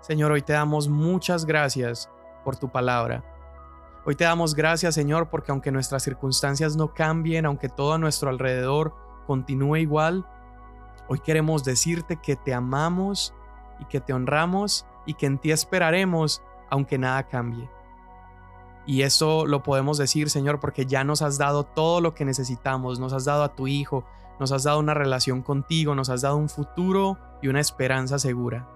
Señor, 0.00 0.32
hoy 0.32 0.42
te 0.42 0.52
damos 0.52 0.88
muchas 0.88 1.44
gracias 1.44 2.10
por 2.44 2.56
tu 2.56 2.68
palabra. 2.70 3.24
Hoy 4.06 4.14
te 4.14 4.24
damos 4.24 4.54
gracias, 4.54 4.94
Señor, 4.94 5.28
porque 5.28 5.52
aunque 5.52 5.70
nuestras 5.70 6.02
circunstancias 6.02 6.74
no 6.74 6.94
cambien, 6.94 7.44
aunque 7.44 7.68
todo 7.68 7.92
a 7.92 7.98
nuestro 7.98 8.30
alrededor 8.30 8.94
continúe 9.26 9.76
igual, 9.76 10.26
hoy 11.08 11.20
queremos 11.20 11.64
decirte 11.64 12.16
que 12.16 12.34
te 12.34 12.54
amamos 12.54 13.34
y 13.78 13.84
que 13.84 14.00
te 14.00 14.14
honramos 14.14 14.86
y 15.04 15.14
que 15.14 15.26
en 15.26 15.38
ti 15.38 15.52
esperaremos 15.52 16.42
aunque 16.70 16.98
nada 16.98 17.24
cambie. 17.24 17.68
Y 18.86 19.02
eso 19.02 19.46
lo 19.46 19.62
podemos 19.62 19.98
decir, 19.98 20.30
Señor, 20.30 20.60
porque 20.60 20.86
ya 20.86 21.04
nos 21.04 21.20
has 21.22 21.36
dado 21.36 21.64
todo 21.64 22.00
lo 22.00 22.14
que 22.14 22.24
necesitamos, 22.24 22.98
nos 22.98 23.12
has 23.12 23.26
dado 23.26 23.44
a 23.44 23.54
tu 23.54 23.68
Hijo, 23.68 24.04
nos 24.38 24.50
has 24.52 24.64
dado 24.64 24.78
una 24.78 24.94
relación 24.94 25.42
contigo, 25.42 25.94
nos 25.94 26.08
has 26.08 26.22
dado 26.22 26.36
un 26.36 26.48
futuro 26.48 27.18
y 27.42 27.48
una 27.48 27.60
esperanza 27.60 28.18
segura. 28.18 28.68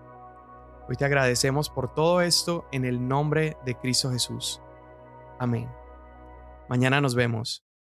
Hoy 0.88 0.96
te 0.96 1.04
agradecemos 1.04 1.70
por 1.70 1.94
todo 1.94 2.20
esto 2.20 2.66
en 2.72 2.84
el 2.84 3.06
nombre 3.06 3.56
de 3.64 3.74
Cristo 3.74 4.10
Jesús. 4.10 4.60
Amén. 5.38 5.68
Mañana 6.68 7.00
nos 7.00 7.14
vemos. 7.14 7.62